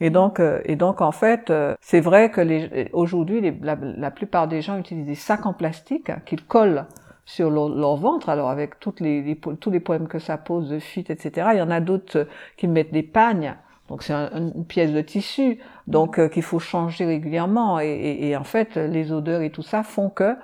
[0.00, 4.10] Et donc, euh, et donc en fait, euh, c'est vrai que les, aujourd'hui, la, la,
[4.10, 6.86] plupart des gens utilisent des sacs en plastique qu'ils collent
[7.26, 8.28] sur leur, ventre.
[8.28, 11.48] Alors avec toutes les, tous les problèmes que ça pose de fuite, etc.
[11.52, 12.26] Il y en a d'autres
[12.56, 13.56] qui mettent des pagnes.
[13.90, 17.78] Donc c'est une pièce de tissu, donc qu'il faut changer régulièrement.
[17.80, 20.36] Et, et, et, en fait, les odeurs et tout ça font que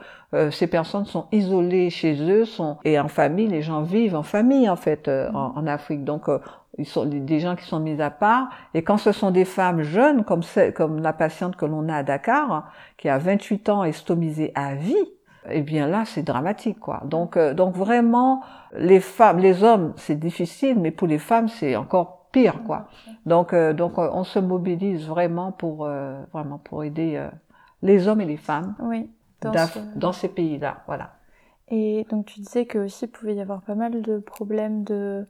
[0.50, 3.46] ces personnes sont isolées chez eux, sont et en famille.
[3.46, 6.04] Les gens vivent en famille en fait en, en, Afrique.
[6.04, 6.28] Donc
[6.78, 8.48] ils sont des gens qui sont mis à part.
[8.74, 10.42] Et quand ce sont des femmes jeunes, comme,
[10.74, 14.74] comme la patiente que l'on a à Dakar, qui a 28 ans et stomisée à
[14.74, 14.94] vie,
[15.48, 17.02] eh bien là, c'est dramatique, quoi.
[17.04, 18.42] Donc, euh, donc vraiment,
[18.76, 22.88] les femmes, les hommes, c'est difficile, mais pour les femmes, c'est encore pire, quoi.
[23.24, 25.88] Donc, euh, donc, euh, on se mobilise vraiment pour,
[26.32, 27.24] vraiment pour aider
[27.82, 29.10] les hommes et les femmes oui,
[29.40, 29.52] dans,
[29.94, 31.12] dans ces pays-là, voilà.
[31.68, 35.26] Et donc, tu disais que aussi, il pouvait y avoir pas mal de problèmes de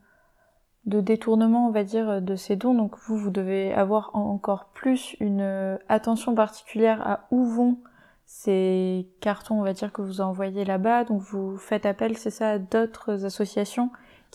[0.87, 2.75] de détournement, on va dire, de ces dons.
[2.75, 7.79] Donc vous, vous devez avoir encore plus une euh, attention particulière à où vont
[8.25, 11.05] ces cartons, on va dire, que vous envoyez là-bas.
[11.05, 13.91] Donc vous faites appel, c'est ça, à d'autres associations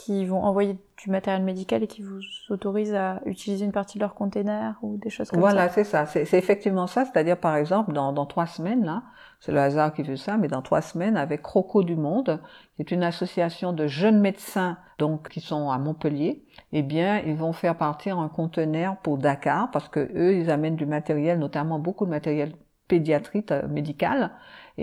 [0.06, 4.04] qui vont envoyer du matériel médical et qui vous autorisent à utiliser une partie de
[4.04, 5.84] leur container ou des choses comme voilà, ça.
[5.84, 6.26] Voilà, c'est ça.
[6.26, 7.06] C'est effectivement ça.
[7.06, 9.04] C'est-à-dire, par exemple, dans, dans trois semaines, là,
[9.39, 12.41] c'est le hasard qui veut ça, mais dans trois semaines, avec Croco du Monde,
[12.76, 17.36] qui est une association de jeunes médecins, donc, qui sont à Montpellier, eh bien, ils
[17.36, 21.80] vont faire partir un conteneur pour Dakar, parce que eux, ils amènent du matériel, notamment
[21.80, 22.54] beaucoup de matériel
[22.88, 24.32] pédiatrique euh, médical,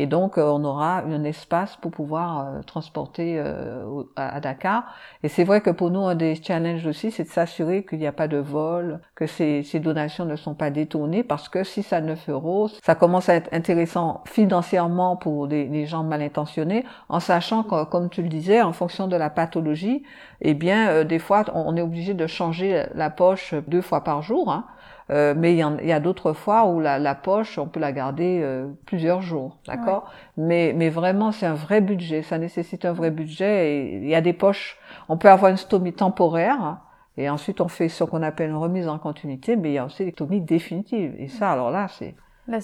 [0.00, 4.84] et donc, euh, on aura un espace pour pouvoir euh, transporter euh, à, Dakar.
[5.24, 8.06] Et c'est vrai que pour nous, un des challenges aussi, c'est de s'assurer qu'il n'y
[8.06, 12.00] a pas de vol, que ces, donations ne sont pas détournées, parce que si ça
[12.00, 17.18] 9 euros, ça commence à être intéressant financièrement pour des, des gens mal intentionnés, en
[17.18, 20.04] sachant que, comme tu le disais, en fonction de la pathologie,
[20.42, 24.52] eh bien, des fois, on, est obligé de changer la poche deux fois par jour.
[24.52, 24.64] Hein.
[25.10, 28.40] Euh, mais il y, a d'autres fois où la, la, poche, on peut la garder
[28.42, 30.10] euh, plusieurs jours, d'accord?
[30.36, 32.20] Mais, mais vraiment, c'est un vrai budget.
[32.22, 33.72] Ça nécessite un vrai budget.
[33.72, 34.78] Et il y a des poches.
[35.08, 36.80] On peut avoir une stomie temporaire.
[37.16, 39.86] Et ensuite, on fait ce qu'on appelle une remise en continuité, mais il y a
[39.86, 41.14] aussi des stomies définitives.
[41.18, 42.14] Et ça, alors là, c'est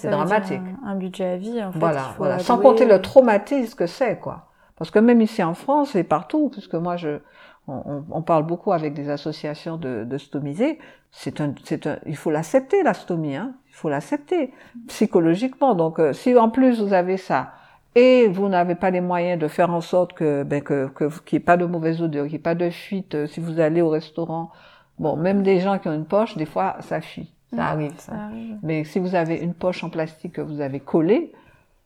[0.04, 0.60] dramatique.
[0.84, 1.78] Un, budget à vie, en fait.
[1.78, 2.38] Voilà, voilà.
[2.40, 4.48] Sans compter le traumatisme que c'est, quoi.
[4.76, 7.20] Parce que même ici en France et partout, puisque moi, je,
[7.66, 10.78] on, on, parle beaucoup avec des associations de, de stomisés.
[11.10, 13.54] C'est un, c'est un, il faut l'accepter la stomie, hein.
[13.68, 14.52] Il faut l'accepter
[14.88, 15.74] psychologiquement.
[15.74, 17.52] Donc, euh, si en plus vous avez ça
[17.94, 21.38] et vous n'avez pas les moyens de faire en sorte que, ben, que, que qu'il
[21.38, 23.60] n'y ait pas de mauvaise odeur, qu'il n'y ait pas de fuite, euh, si vous
[23.60, 24.50] allez au restaurant,
[24.98, 27.32] bon, même des gens qui ont une poche, des fois, ça fuit.
[27.54, 28.12] Ça arrive, ça.
[28.62, 31.32] Mais si vous avez une poche en plastique que vous avez collée,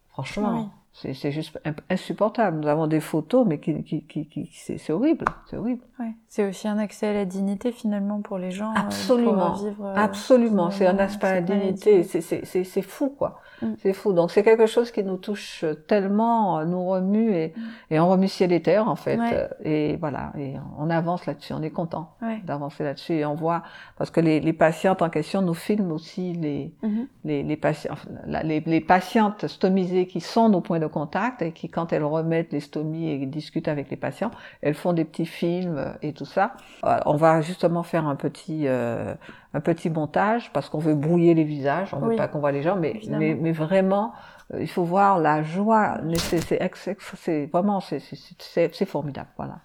[0.09, 1.57] franchement, C'est juste
[1.89, 2.59] insupportable.
[2.61, 5.83] Nous avons des photos, mais qui, qui, qui, qui c'est horrible, c'est horrible.
[6.01, 6.13] Ouais.
[6.27, 8.73] C'est aussi un accès à la dignité finalement pour les gens.
[8.75, 10.71] Absolument, euh, vivre, euh, absolument.
[10.71, 12.03] C'est un aspect à la dignité.
[12.03, 13.41] C'est fou, quoi.
[13.63, 13.75] Mm.
[13.79, 14.13] C'est fou.
[14.13, 17.63] Donc c'est quelque chose qui nous touche tellement, nous remue et, mm.
[17.91, 19.19] et on remue ciel et terre en fait.
[19.65, 21.53] Et voilà, et on avance là-dessus.
[21.53, 23.63] On est content d'avancer là-dessus et on voit
[23.97, 27.07] parce que les, les, patientes en question nous filment aussi les mm-hmm.
[27.25, 27.95] les, les, patients,
[28.27, 32.53] les, les, patientes stomisées qui sont nos points de contact et qui quand elles remettent
[32.53, 34.31] les stomies et discutent avec les patients,
[34.63, 36.55] elles font des petits films et tout ça.
[36.85, 39.15] Euh, on va justement faire un petit euh,
[39.55, 42.63] un petit montage parce qu'on veut brouiller les visages, on veut pas qu'on voit les
[42.63, 44.13] gens, mais, mais, mais, vraiment,
[44.53, 45.99] euh, il faut voir la joie.
[46.17, 49.61] C'est vraiment, c'est formidable, voilà.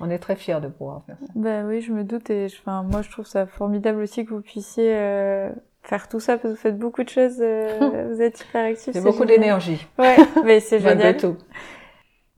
[0.00, 1.32] On est très fiers de pouvoir faire ça.
[1.34, 4.42] Ben oui, je me doute et enfin, moi je trouve ça formidable aussi que vous
[4.42, 5.50] puissiez euh,
[5.82, 8.92] faire tout ça parce que vous faites beaucoup de choses, euh, vous êtes hyper actifs.
[8.92, 9.86] C'est beaucoup d'énergie.
[9.98, 10.98] Ouais, mais c'est génial.
[10.98, 11.36] Malgré tout.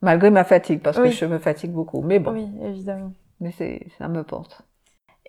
[0.01, 2.01] Malgré ma fatigue, parce que je me fatigue beaucoup.
[2.01, 2.31] Mais bon.
[2.31, 3.13] Oui, évidemment.
[3.39, 4.63] Mais c'est, ça me porte.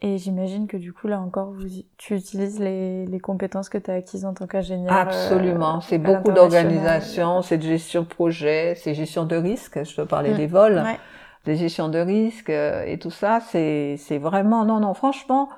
[0.05, 1.65] Et j'imagine que du coup, là encore, vous,
[1.97, 4.93] tu utilises les, les compétences que tu as acquises en tant qu'ingénieur.
[4.93, 5.81] Euh, Absolument.
[5.81, 9.85] c'est beaucoup d'organisation, c'est de gestion de projet, c'est gestion de risque.
[9.85, 10.37] Je te parlais mm.
[10.37, 10.99] des vols, ouais.
[11.45, 13.39] des gestions de risque euh, et tout ça.
[13.41, 15.49] C'est, c'est vraiment, non, non, franchement,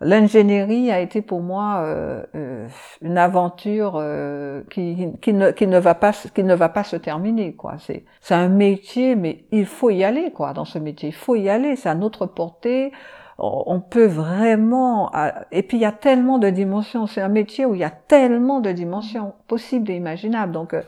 [0.00, 2.66] l'ingénierie a été pour moi euh, euh
[3.00, 6.96] une aventure euh, qui, qui, ne, qui ne va pas qui ne va pas se
[6.96, 11.10] terminer quoi c'est c'est un métier mais il faut y aller quoi dans ce métier
[11.10, 12.92] il faut y aller c'est à notre portée
[13.38, 15.10] on peut vraiment
[15.50, 17.90] et puis il y a tellement de dimensions c'est un métier où il y a
[17.90, 20.82] tellement de dimensions possibles et imaginables donc euh,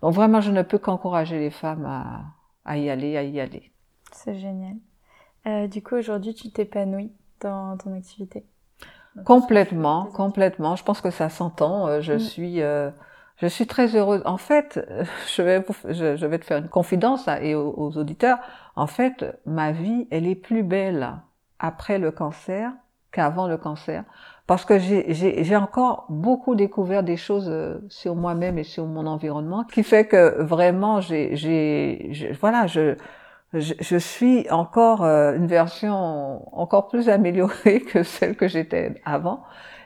[0.00, 2.22] donc vraiment je ne peux qu'encourager les femmes à,
[2.64, 3.72] à y aller à y aller
[4.12, 4.76] c'est génial
[5.46, 8.44] euh, du coup aujourd'hui tu t'épanouis dans ton activité?
[9.24, 12.18] Complètement complètement je pense que ça s'entend euh, je mm.
[12.20, 12.90] suis euh,
[13.36, 14.20] je suis très heureuse.
[14.26, 14.86] En fait,
[15.34, 18.38] je vais, je, je vais te faire une confidence et aux, aux, auditeurs.
[18.76, 21.14] En fait, ma vie, elle est plus belle
[21.60, 22.72] après le cancer
[23.12, 24.04] qu'avant le cancer,
[24.46, 29.64] parce que j'ai encore beaucoup découvert des choses euh, sur moi-même et sur mon environnement,
[29.64, 32.96] qui fait que vraiment, j'ai, voilà, je,
[33.52, 39.44] je, suis encore euh, une version encore plus améliorée que celle que j'étais avant.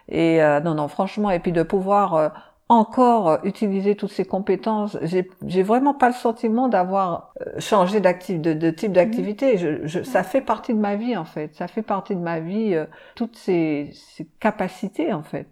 [0.09, 4.99] Et euh, non, non, franchement, et puis de pouvoir encore utiliser toutes ces compétences.
[5.03, 9.59] J'ai vraiment pas le sentiment d'avoir euh, changé d'actif, de, de, type d'activité.
[9.59, 11.55] Je, je, ça fait partie de ma vie en fait.
[11.55, 15.49] Ça fait partie de ma vie euh, toutes ces, ces, capacités en fait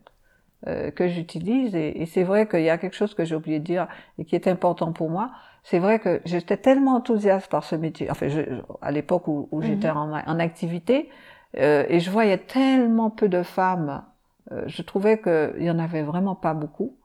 [0.66, 1.74] euh, que j'utilise.
[1.74, 4.24] Et, et c'est vrai qu'il y a quelque chose que j'ai oublié de dire et
[4.24, 5.30] qui est important pour moi.
[5.62, 8.10] C'est vrai que j'étais tellement enthousiaste par ce métier.
[8.10, 8.40] Enfin, je,
[8.80, 11.08] à l'époque où, où j'étais en, en, activité
[11.54, 14.02] et je voyais tellement peu de femmes.
[14.66, 16.96] je trouvais qu'il y en avait vraiment pas beaucoup.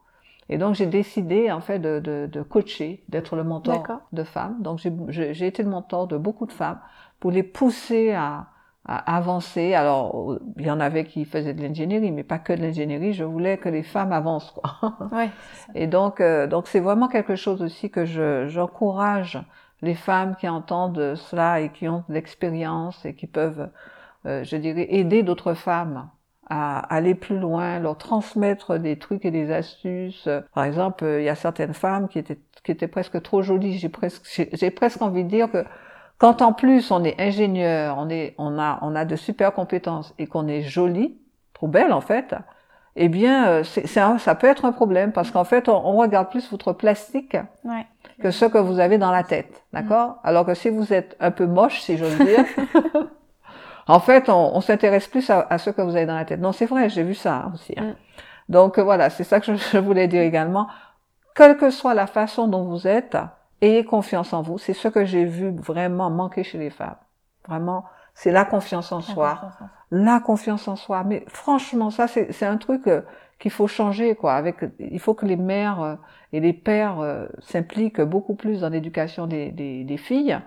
[0.49, 3.83] Et donc j'ai décidé en fait de, de, de coacher, d'être le mentor
[4.13, 4.57] de femmes.
[4.61, 4.79] Donc
[5.09, 6.79] j'ai été le mentor de beaucoup de femmes
[7.19, 8.47] pour les pousser à,
[8.85, 9.73] à avancer.
[9.73, 13.13] Alors il y en avait qui faisaient de l'ingénierie, mais pas que de l'ingénierie.
[13.13, 14.51] Je voulais que les femmes avancent.
[14.51, 14.75] Quoi.
[15.11, 15.29] Ouais,
[15.75, 19.39] et donc euh, donc c'est vraiment quelque chose aussi que je j'encourage
[19.81, 23.69] les femmes qui entendent cela et qui ont de l'expérience et qui peuvent,
[24.25, 26.09] euh, je dirais, aider d'autres femmes
[26.49, 30.29] à aller plus loin, leur transmettre des trucs et des astuces.
[30.53, 33.77] Par exemple, il y a certaines femmes qui étaient qui étaient presque trop jolies.
[33.77, 35.63] J'ai presque j'ai presque envie de dire que
[36.17, 40.13] quand en plus on est ingénieur, on est on a on a de super compétences
[40.19, 41.17] et qu'on est jolie,
[41.53, 42.35] trop belle en fait,
[42.95, 46.29] eh bien euh, c'est ça peut être un problème parce qu'en fait on, on, regarde
[46.29, 47.85] plus votre plastique ouais.
[48.21, 50.09] que ce que vous avez dans la tête, d'accord?
[50.09, 50.19] Mm.
[50.23, 52.45] Alors que si vous êtes un peu moche, si j'ose dire.
[53.87, 56.39] En fait, on, on s'intéresse plus à, à, ce que vous avez dans la tête.
[56.39, 57.73] Non, c'est vrai, j'ai vu ça aussi.
[57.77, 57.83] Hein.
[57.83, 57.95] Mm.
[58.49, 60.67] Donc voilà, c'est ça que je, voulais dire également.
[61.35, 63.17] Quelle que soit la façon dont vous êtes,
[63.61, 64.57] ayez confiance en vous.
[64.57, 66.97] C'est ce que j'ai vu vraiment manquer chez les femmes.
[67.47, 69.39] Vraiment, c'est la confiance en soi.
[69.91, 71.03] La confiance en soi.
[71.03, 73.01] Mais franchement, ça, c'est un truc euh,
[73.39, 74.33] qu'il faut changer, quoi.
[74.33, 75.95] Avec, il faut que les mères euh,
[76.33, 80.39] et les pères euh, s'impliquent beaucoup plus dans l'éducation des, des, des filles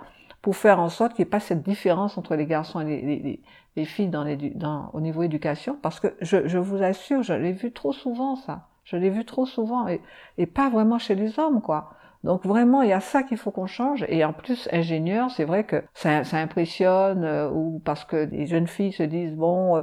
[0.43, 3.18] pour faire en sorte qu'il n'y ait pas cette différence entre les garçons et les,
[3.18, 3.41] les,
[3.76, 4.24] les filles dans
[4.55, 8.36] dans, au niveau éducation, parce que je, je vous assure, je l'ai vu trop souvent
[8.36, 8.66] ça.
[8.84, 10.01] Je l'ai vu trop souvent et,
[10.36, 11.91] et pas vraiment chez les hommes, quoi.
[12.24, 14.05] Donc vraiment, il y a ça qu'il faut qu'on change.
[14.09, 18.47] Et en plus, ingénieur, c'est vrai que ça, ça impressionne, euh, ou parce que les
[18.47, 19.82] jeunes filles se disent bon, euh,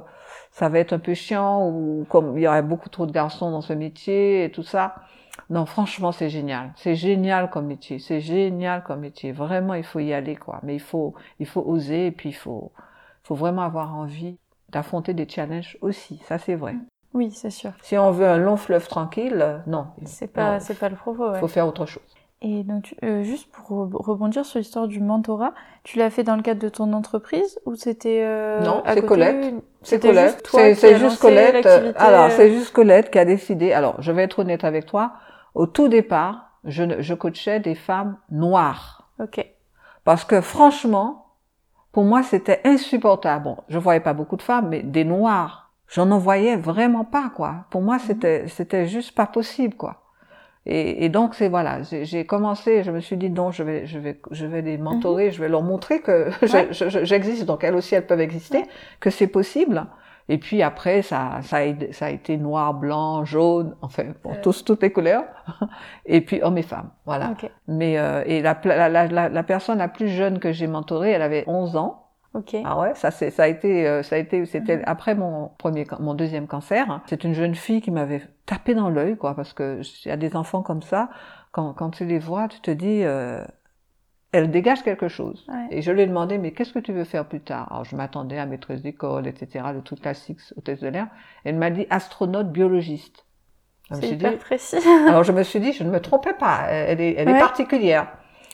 [0.51, 3.49] ça va être un peu chiant, ou comme il y aurait beaucoup trop de garçons
[3.51, 4.95] dans ce métier et tout ça.
[5.49, 6.73] Non, franchement, c'est génial.
[6.75, 7.99] C'est génial comme métier.
[7.99, 9.31] C'est génial comme métier.
[9.31, 10.59] Vraiment, il faut y aller, quoi.
[10.63, 12.71] Mais il faut, il faut oser et puis il faut,
[13.23, 14.37] faut vraiment avoir envie
[14.69, 16.19] d'affronter des challenges aussi.
[16.25, 16.75] Ça, c'est vrai.
[17.13, 17.71] Oui, c'est sûr.
[17.81, 19.87] Si on veut un long fleuve tranquille, non.
[20.05, 21.33] C'est pas, c'est pas le propos.
[21.33, 22.03] Il faut faire autre chose.
[22.43, 26.43] Et donc, euh, juste pour rebondir sur l'histoire du mentorat, tu l'as fait dans le
[26.43, 29.55] cadre de ton entreprise ou c'était euh, Non, c'est Colette.
[29.81, 30.47] C'est Colette.
[30.51, 31.65] C'est juste Colette.
[31.65, 33.73] Euh, alors, c'est juste Colette qui a décidé.
[33.73, 35.13] Alors, je vais être honnête avec toi.
[35.55, 39.09] Au tout départ, je, je coachais des femmes noires.
[39.19, 39.45] Ok.
[40.03, 41.25] Parce que franchement,
[41.91, 43.43] pour moi, c'était insupportable.
[43.43, 47.31] Bon, je voyais pas beaucoup de femmes, mais des noirs, j'en en voyais vraiment pas,
[47.35, 47.65] quoi.
[47.71, 48.01] Pour moi, mhm.
[48.01, 50.03] c'était, c'était juste pas possible, quoi.
[50.69, 53.97] Et, et donc c'est voilà, j'ai commencé, je me suis dit non, je vais, je
[53.99, 55.31] vais, je vais les mentorer, mhm.
[55.31, 56.29] je vais leur montrer que
[57.05, 58.65] j'existe, donc elles aussi elles peuvent exister,
[58.99, 59.85] que c'est possible.
[60.29, 64.41] Et puis après, ça, ça, a, ça a été noir, blanc, jaune, enfin, bon, euh.
[64.41, 65.23] tous, toutes les couleurs.
[66.05, 67.33] et puis hommes et femmes, voilà.
[67.67, 71.21] Mais euh, et la, la, la, la, personne la plus jeune que j'ai mentorée, elle
[71.21, 72.03] avait 11 ans.
[72.33, 72.61] Okay.
[72.65, 74.83] Ah ouais, ça c'est ça a été euh, ça a été c'était mhm.
[74.85, 77.01] après mon premier mon deuxième cancer.
[77.07, 80.17] C'est une jeune fille qui m'avait tapé dans l'œil quoi parce que il y a
[80.17, 81.09] des enfants comme ça
[81.51, 83.43] quand quand tu les vois, tu te dis euh,
[84.31, 85.47] elle dégage quelque chose.
[85.71, 87.71] Et je lui ai demandé mais qu'est-ce que tu veux faire plus tard?
[87.71, 89.65] Alors je m'attendais à maîtresse d'école, etc.
[89.73, 91.07] Le truc classique test de l'air.
[91.43, 93.25] Elle m'a dit astronaute biologiste.
[93.91, 94.77] C'est hyper précis.
[95.07, 96.65] alors je me suis dit je ne me trompais pas.
[96.69, 98.07] Elle est elle est particulière.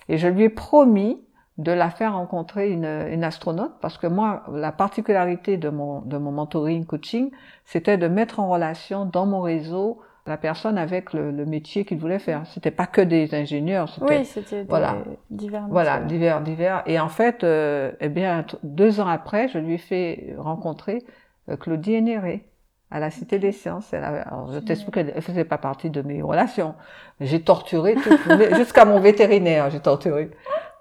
[0.10, 1.20] Et je lui ai promis
[1.58, 6.18] de la faire rencontrer une, une, astronaute parce que moi, la particularité de mon, de
[6.18, 7.30] mon mentoring coaching,
[7.64, 11.98] c'était de mettre en relation dans mon réseau la personne avec le, le métier qu'il
[11.98, 12.44] voulait faire.
[12.48, 13.94] C'était pas que des ingénieurs.
[14.02, 14.98] Oui, c'était voilà,
[15.30, 15.68] divers.
[15.70, 16.84] Voilà, divers, divers.
[16.86, 21.04] Et en fait, euh, eh bien, deux ans après, je lui ai fait rencontrer
[21.50, 22.46] euh, Claudie Énéré
[22.90, 23.92] à la Cité des Sciences.
[23.92, 26.76] Elle avait, alors je t'explique, elle faisait pas partie de mes relations.
[27.20, 27.96] J'ai torturé
[28.56, 30.32] jusqu'à mon vétérinaire, j'ai torturé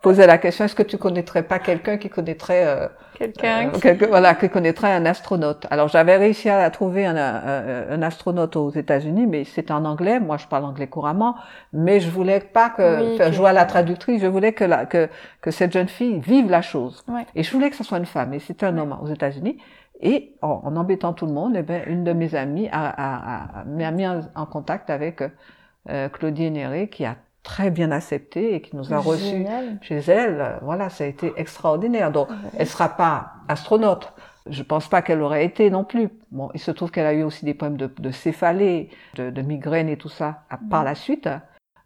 [0.03, 4.35] posait la question est-ce que tu connaîtrais pas quelqu'un qui connaîtrait euh, quelqu'un euh, voilà
[4.35, 5.67] qui connaîtrait un astronaute?
[5.71, 10.19] Alors j'avais réussi à trouver un, un, astronaute aux États-Unis mais c'était en anglais.
[10.21, 11.37] Moi je parle anglais couramment.
[11.73, 14.21] Mais je voulais pas que faire jouer à la traductrice.
[14.21, 15.09] Je voulais que la, que
[15.41, 17.05] que cette jeune fille vive la chose.
[17.35, 18.35] Et je voulais que ce soit une femme.
[18.35, 19.59] Et c'était un homme aux États-Unis.
[20.01, 24.07] Et en, embêtant tout le monde eh ben une de mes amies a, a, mis
[24.07, 25.23] en, contact avec
[25.89, 29.47] euh, Claudie Néré qui a très bien accepté et qui nous a reçus
[29.81, 30.59] chez elle.
[30.63, 32.13] Voilà, ça a été extraordinaire.
[32.13, 34.13] Donc, elle sera pas astronaute.
[34.47, 36.09] Je pense pas qu'elle aurait été non plus.
[36.31, 39.43] Bon, il se trouve qu'elle a eu aussi des problèmes de, de céphalée, de, de
[39.43, 41.29] migraine et tout ça par la suite,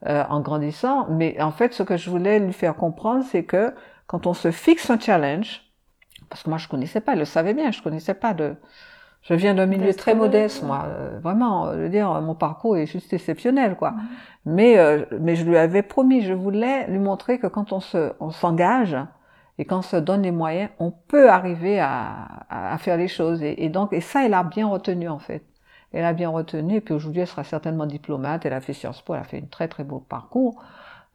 [0.06, 1.06] euh, en grandissant.
[1.10, 3.74] Mais en fait, ce que je voulais lui faire comprendre, c'est que
[4.06, 5.62] quand on se fixe un challenge,
[6.30, 8.56] parce que moi je connaissais pas, elle le savait bien, je connaissais pas de,
[9.28, 10.84] je viens d'un milieu très modeste, moi.
[10.86, 13.94] Euh, vraiment, je veux dire, mon parcours est juste exceptionnel, quoi.
[14.44, 18.12] Mais, euh, mais je lui avais promis, je voulais lui montrer que quand on se,
[18.20, 18.96] on s'engage
[19.58, 23.42] et quand on se donne les moyens, on peut arriver à, à faire les choses.
[23.42, 25.42] Et, et, donc, et ça, elle a bien retenu, en fait.
[25.92, 26.76] Elle a bien retenu.
[26.76, 28.46] Et puis aujourd'hui, elle sera certainement diplomate.
[28.46, 29.14] Elle a fait Sciences Po.
[29.14, 30.62] Elle a fait un très, très beau parcours.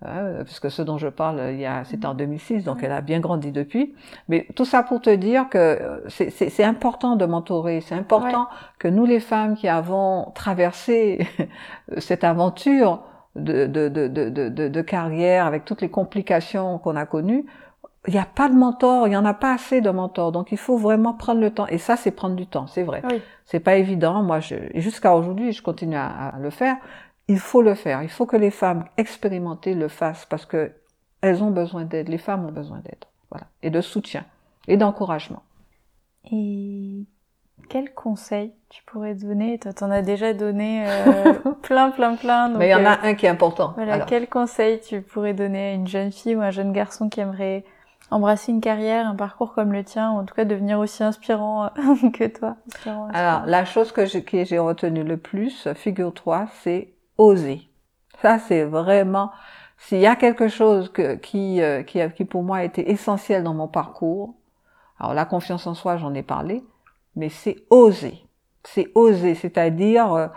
[0.03, 3.01] Hein, puisque ce dont je parle, il y a, c'était en 2006, donc elle a
[3.01, 3.93] bien grandi depuis.
[4.29, 8.47] Mais tout ça pour te dire que euh, c'est important de mentorer, c'est important
[8.79, 11.27] que nous les femmes qui avons traversé
[11.97, 13.03] cette aventure
[13.35, 17.45] de, de, de, de, de carrière avec toutes les complications qu'on a connues,
[18.07, 20.51] il n'y a pas de mentor, il y en a pas assez de mentors, donc
[20.51, 21.67] il faut vraiment prendre le temps.
[21.67, 23.03] Et ça, c'est prendre du temps, c'est vrai.
[23.07, 23.21] Oui.
[23.45, 24.23] C'est pas évident.
[24.23, 24.39] Moi,
[24.73, 26.77] jusqu'à aujourd'hui, je continue à, à, le faire.
[27.31, 28.03] Il faut le faire.
[28.03, 30.73] Il faut que les femmes expérimentées le fassent parce que
[31.21, 32.09] elles ont besoin d'aide.
[32.09, 33.05] Les femmes ont besoin d'aide.
[33.29, 33.47] Voilà.
[33.63, 34.25] Et de soutien.
[34.67, 35.41] Et d'encouragement.
[36.29, 37.05] Et
[37.69, 39.59] quel conseil tu pourrais donner?
[39.59, 42.49] Toi, t'en as déjà donné euh, plein, plein, plein.
[42.49, 43.71] Mais il y en a euh, un qui est important.
[43.77, 47.21] Voilà, quel conseil tu pourrais donner à une jeune fille ou un jeune garçon qui
[47.21, 47.63] aimerait
[48.09, 51.69] embrasser une carrière, un parcours comme le tien, ou en tout cas devenir aussi inspirant
[52.13, 52.57] que toi?
[53.13, 57.61] Alors, la chose que j'ai retenue le plus, figure-toi, c'est oser.
[58.21, 59.31] Ça, c'est vraiment,
[59.77, 63.43] s'il y a quelque chose que, qui, euh, qui, qui pour moi a été essentiel
[63.43, 64.35] dans mon parcours,
[64.99, 66.63] alors la confiance en soi, j'en ai parlé,
[67.15, 68.23] mais c'est oser.
[68.63, 70.27] C'est oser, c'est-à-dire, euh,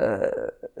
[0.00, 0.30] euh,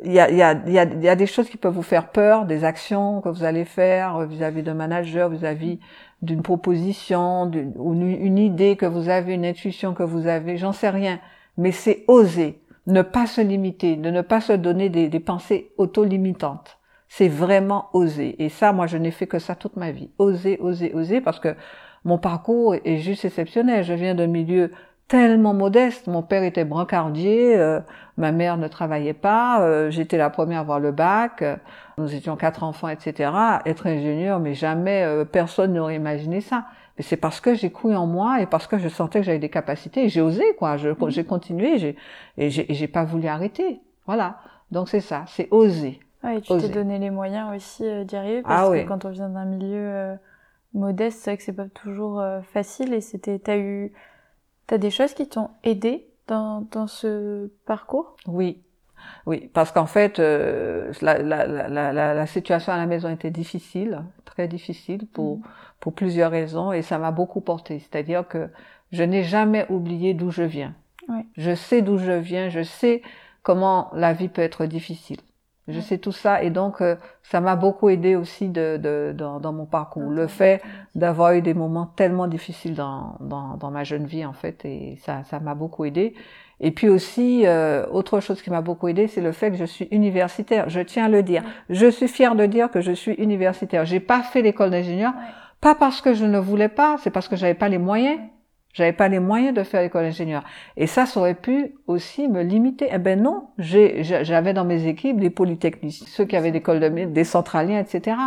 [0.02, 2.46] il y, a, y, a, y, y, a, des choses qui peuvent vous faire peur,
[2.46, 5.78] des actions que vous allez faire vis-à-vis d'un manager, vis-à-vis
[6.22, 10.72] d'une proposition, ou une, une idée que vous avez, une intuition que vous avez, j'en
[10.72, 11.20] sais rien.
[11.58, 15.72] Mais c'est oser ne pas se limiter, de ne pas se donner des, des pensées
[15.78, 16.78] auto-limitantes.
[17.08, 18.42] C'est vraiment oser.
[18.42, 20.10] Et ça, moi, je n'ai fait que ça toute ma vie.
[20.18, 21.54] Oser, oser, oser, parce que
[22.04, 23.84] mon parcours est juste exceptionnel.
[23.84, 24.70] Je viens d'un milieu
[25.08, 26.06] tellement modeste.
[26.06, 27.80] Mon père était brancardier, euh,
[28.16, 31.44] ma mère ne travaillait pas, euh, j'étais la première à avoir le bac,
[31.98, 33.30] nous étions quatre enfants, etc.
[33.66, 36.64] Être ingénieur, mais jamais euh, personne n'aurait imaginé ça.
[36.96, 39.38] Mais c'est parce que j'ai cru en moi et parce que je sentais que j'avais
[39.38, 40.08] des capacités.
[40.08, 40.76] J'ai osé, quoi.
[40.76, 41.10] Mhm.
[41.10, 41.96] J'ai continué j'ai,
[42.38, 43.80] et j'ai pas voulu arrêter.
[44.06, 44.38] Voilà.
[44.70, 46.00] Donc c'est ça, c'est oser.
[46.22, 49.04] Ouais, et tu t'es donné les moyens aussi euh, d'y arriver parce ah que quand
[49.04, 50.16] on vient d'un milieu euh,
[50.72, 53.92] modeste, c'est vrai que c'est pas toujours euh, facile et c'était t'as eu
[54.66, 58.16] t'as des choses qui t'ont aidé dans dans ce parcours?
[58.26, 58.62] Oui.
[59.26, 64.48] Oui, parce qu'en fait, la, la, la, la, situation à la maison était difficile, très
[64.48, 65.42] difficile pour, mmh.
[65.84, 67.78] Pour plusieurs raisons, et ça m'a beaucoup porté.
[67.78, 68.48] C'est-à-dire que
[68.90, 70.72] je n'ai jamais oublié d'où je viens.
[71.10, 71.18] Oui.
[71.36, 73.02] Je sais d'où je viens, je sais
[73.42, 75.18] comment la vie peut être difficile.
[75.68, 79.40] Je sais tout ça et donc euh, ça m'a beaucoup aidé aussi de, de, dans,
[79.40, 80.08] dans mon parcours.
[80.08, 80.62] Le fait
[80.94, 84.96] d'avoir eu des moments tellement difficiles dans, dans, dans, ma jeune vie en fait et
[85.02, 86.14] ça ça m'a beaucoup aidé.
[86.60, 89.66] Et puis aussi euh, autre chose qui m'a beaucoup aidé, c'est le fait que je
[89.66, 90.70] suis universitaire.
[90.70, 91.42] Je tiens à le dire.
[91.68, 93.84] Je suis fière de dire que je suis universitaire.
[93.84, 95.12] J'ai pas fait l'école d'ingénieur,
[95.64, 98.18] pas parce que je ne voulais pas, c'est parce que j'avais pas les moyens.
[98.74, 100.44] J'avais pas les moyens de faire l'école d'ingénieur.
[100.76, 102.88] Et ça, ça aurait pu aussi me limiter.
[102.92, 107.24] Eh ben non, j'avais dans mes équipes des polytechniciens, ceux qui avaient l'école de des
[107.24, 108.18] centraliens, etc.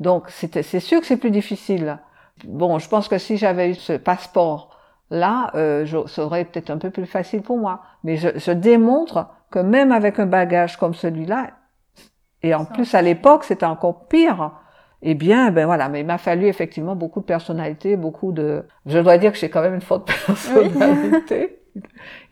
[0.00, 1.98] Donc c'est sûr que c'est plus difficile.
[2.44, 4.78] Bon, je pense que si j'avais eu ce passeport
[5.10, 7.82] là, euh, ça aurait peut-être un peu plus facile pour moi.
[8.04, 11.50] Mais je, je démontre que même avec un bagage comme celui-là,
[12.42, 14.52] et en plus à l'époque c'était encore pire,
[15.02, 18.64] eh bien, ben voilà, mais il m'a fallu effectivement beaucoup de personnalité, beaucoup de.
[18.86, 21.60] Je dois dire que j'ai quand même une forte personnalité.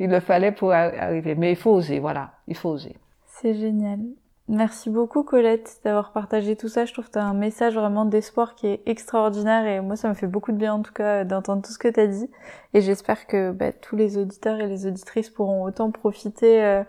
[0.01, 2.97] il le fallait pour arriver, mais il faut oser, voilà, il faut oser.
[3.27, 3.99] C'est génial.
[4.47, 6.85] Merci beaucoup Colette d'avoir partagé tout ça.
[6.85, 10.11] Je trouve que tu as un message vraiment d'espoir qui est extraordinaire et moi ça
[10.11, 12.29] me fait beaucoup de bien en tout cas d'entendre tout ce que tu as dit.
[12.75, 16.85] Et j'espère que bah, tous les auditeurs et les auditrices pourront autant profiter euh,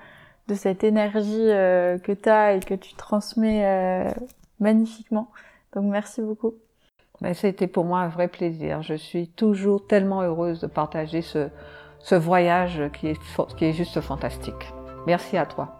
[0.50, 4.12] de cette énergie euh, que tu as et que tu transmets euh,
[4.60, 5.30] magnifiquement.
[5.76, 6.56] Donc merci beaucoup.
[7.22, 8.82] Ben, C'était pour moi un vrai plaisir.
[8.82, 11.50] Je suis toujours tellement heureuse de partager ce,
[12.00, 13.20] ce voyage qui est,
[13.58, 14.74] qui est juste fantastique.
[15.06, 15.78] Merci à toi.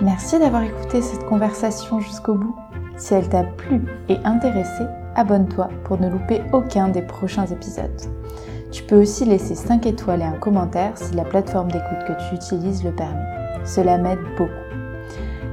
[0.00, 2.56] Merci d'avoir écouté cette conversation jusqu'au bout.
[2.96, 8.00] Si elle t'a plu et intéressé, abonne-toi pour ne louper aucun des prochains épisodes.
[8.72, 12.34] Tu peux aussi laisser 5 étoiles et un commentaire si la plateforme d'écoute que tu
[12.34, 13.64] utilises le permet.
[13.64, 14.71] Cela m'aide beaucoup.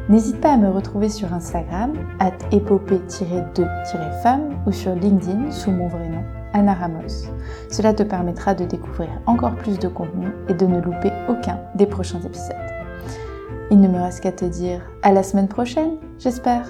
[0.09, 6.09] N'hésite pas à me retrouver sur Instagram, at épopée-2-femme ou sur LinkedIn sous mon vrai
[6.09, 7.29] nom, Anna Ramos.
[7.69, 11.85] Cela te permettra de découvrir encore plus de contenu et de ne louper aucun des
[11.85, 12.55] prochains épisodes.
[13.69, 16.65] Il ne me reste qu'à te dire à la semaine prochaine, j'espère.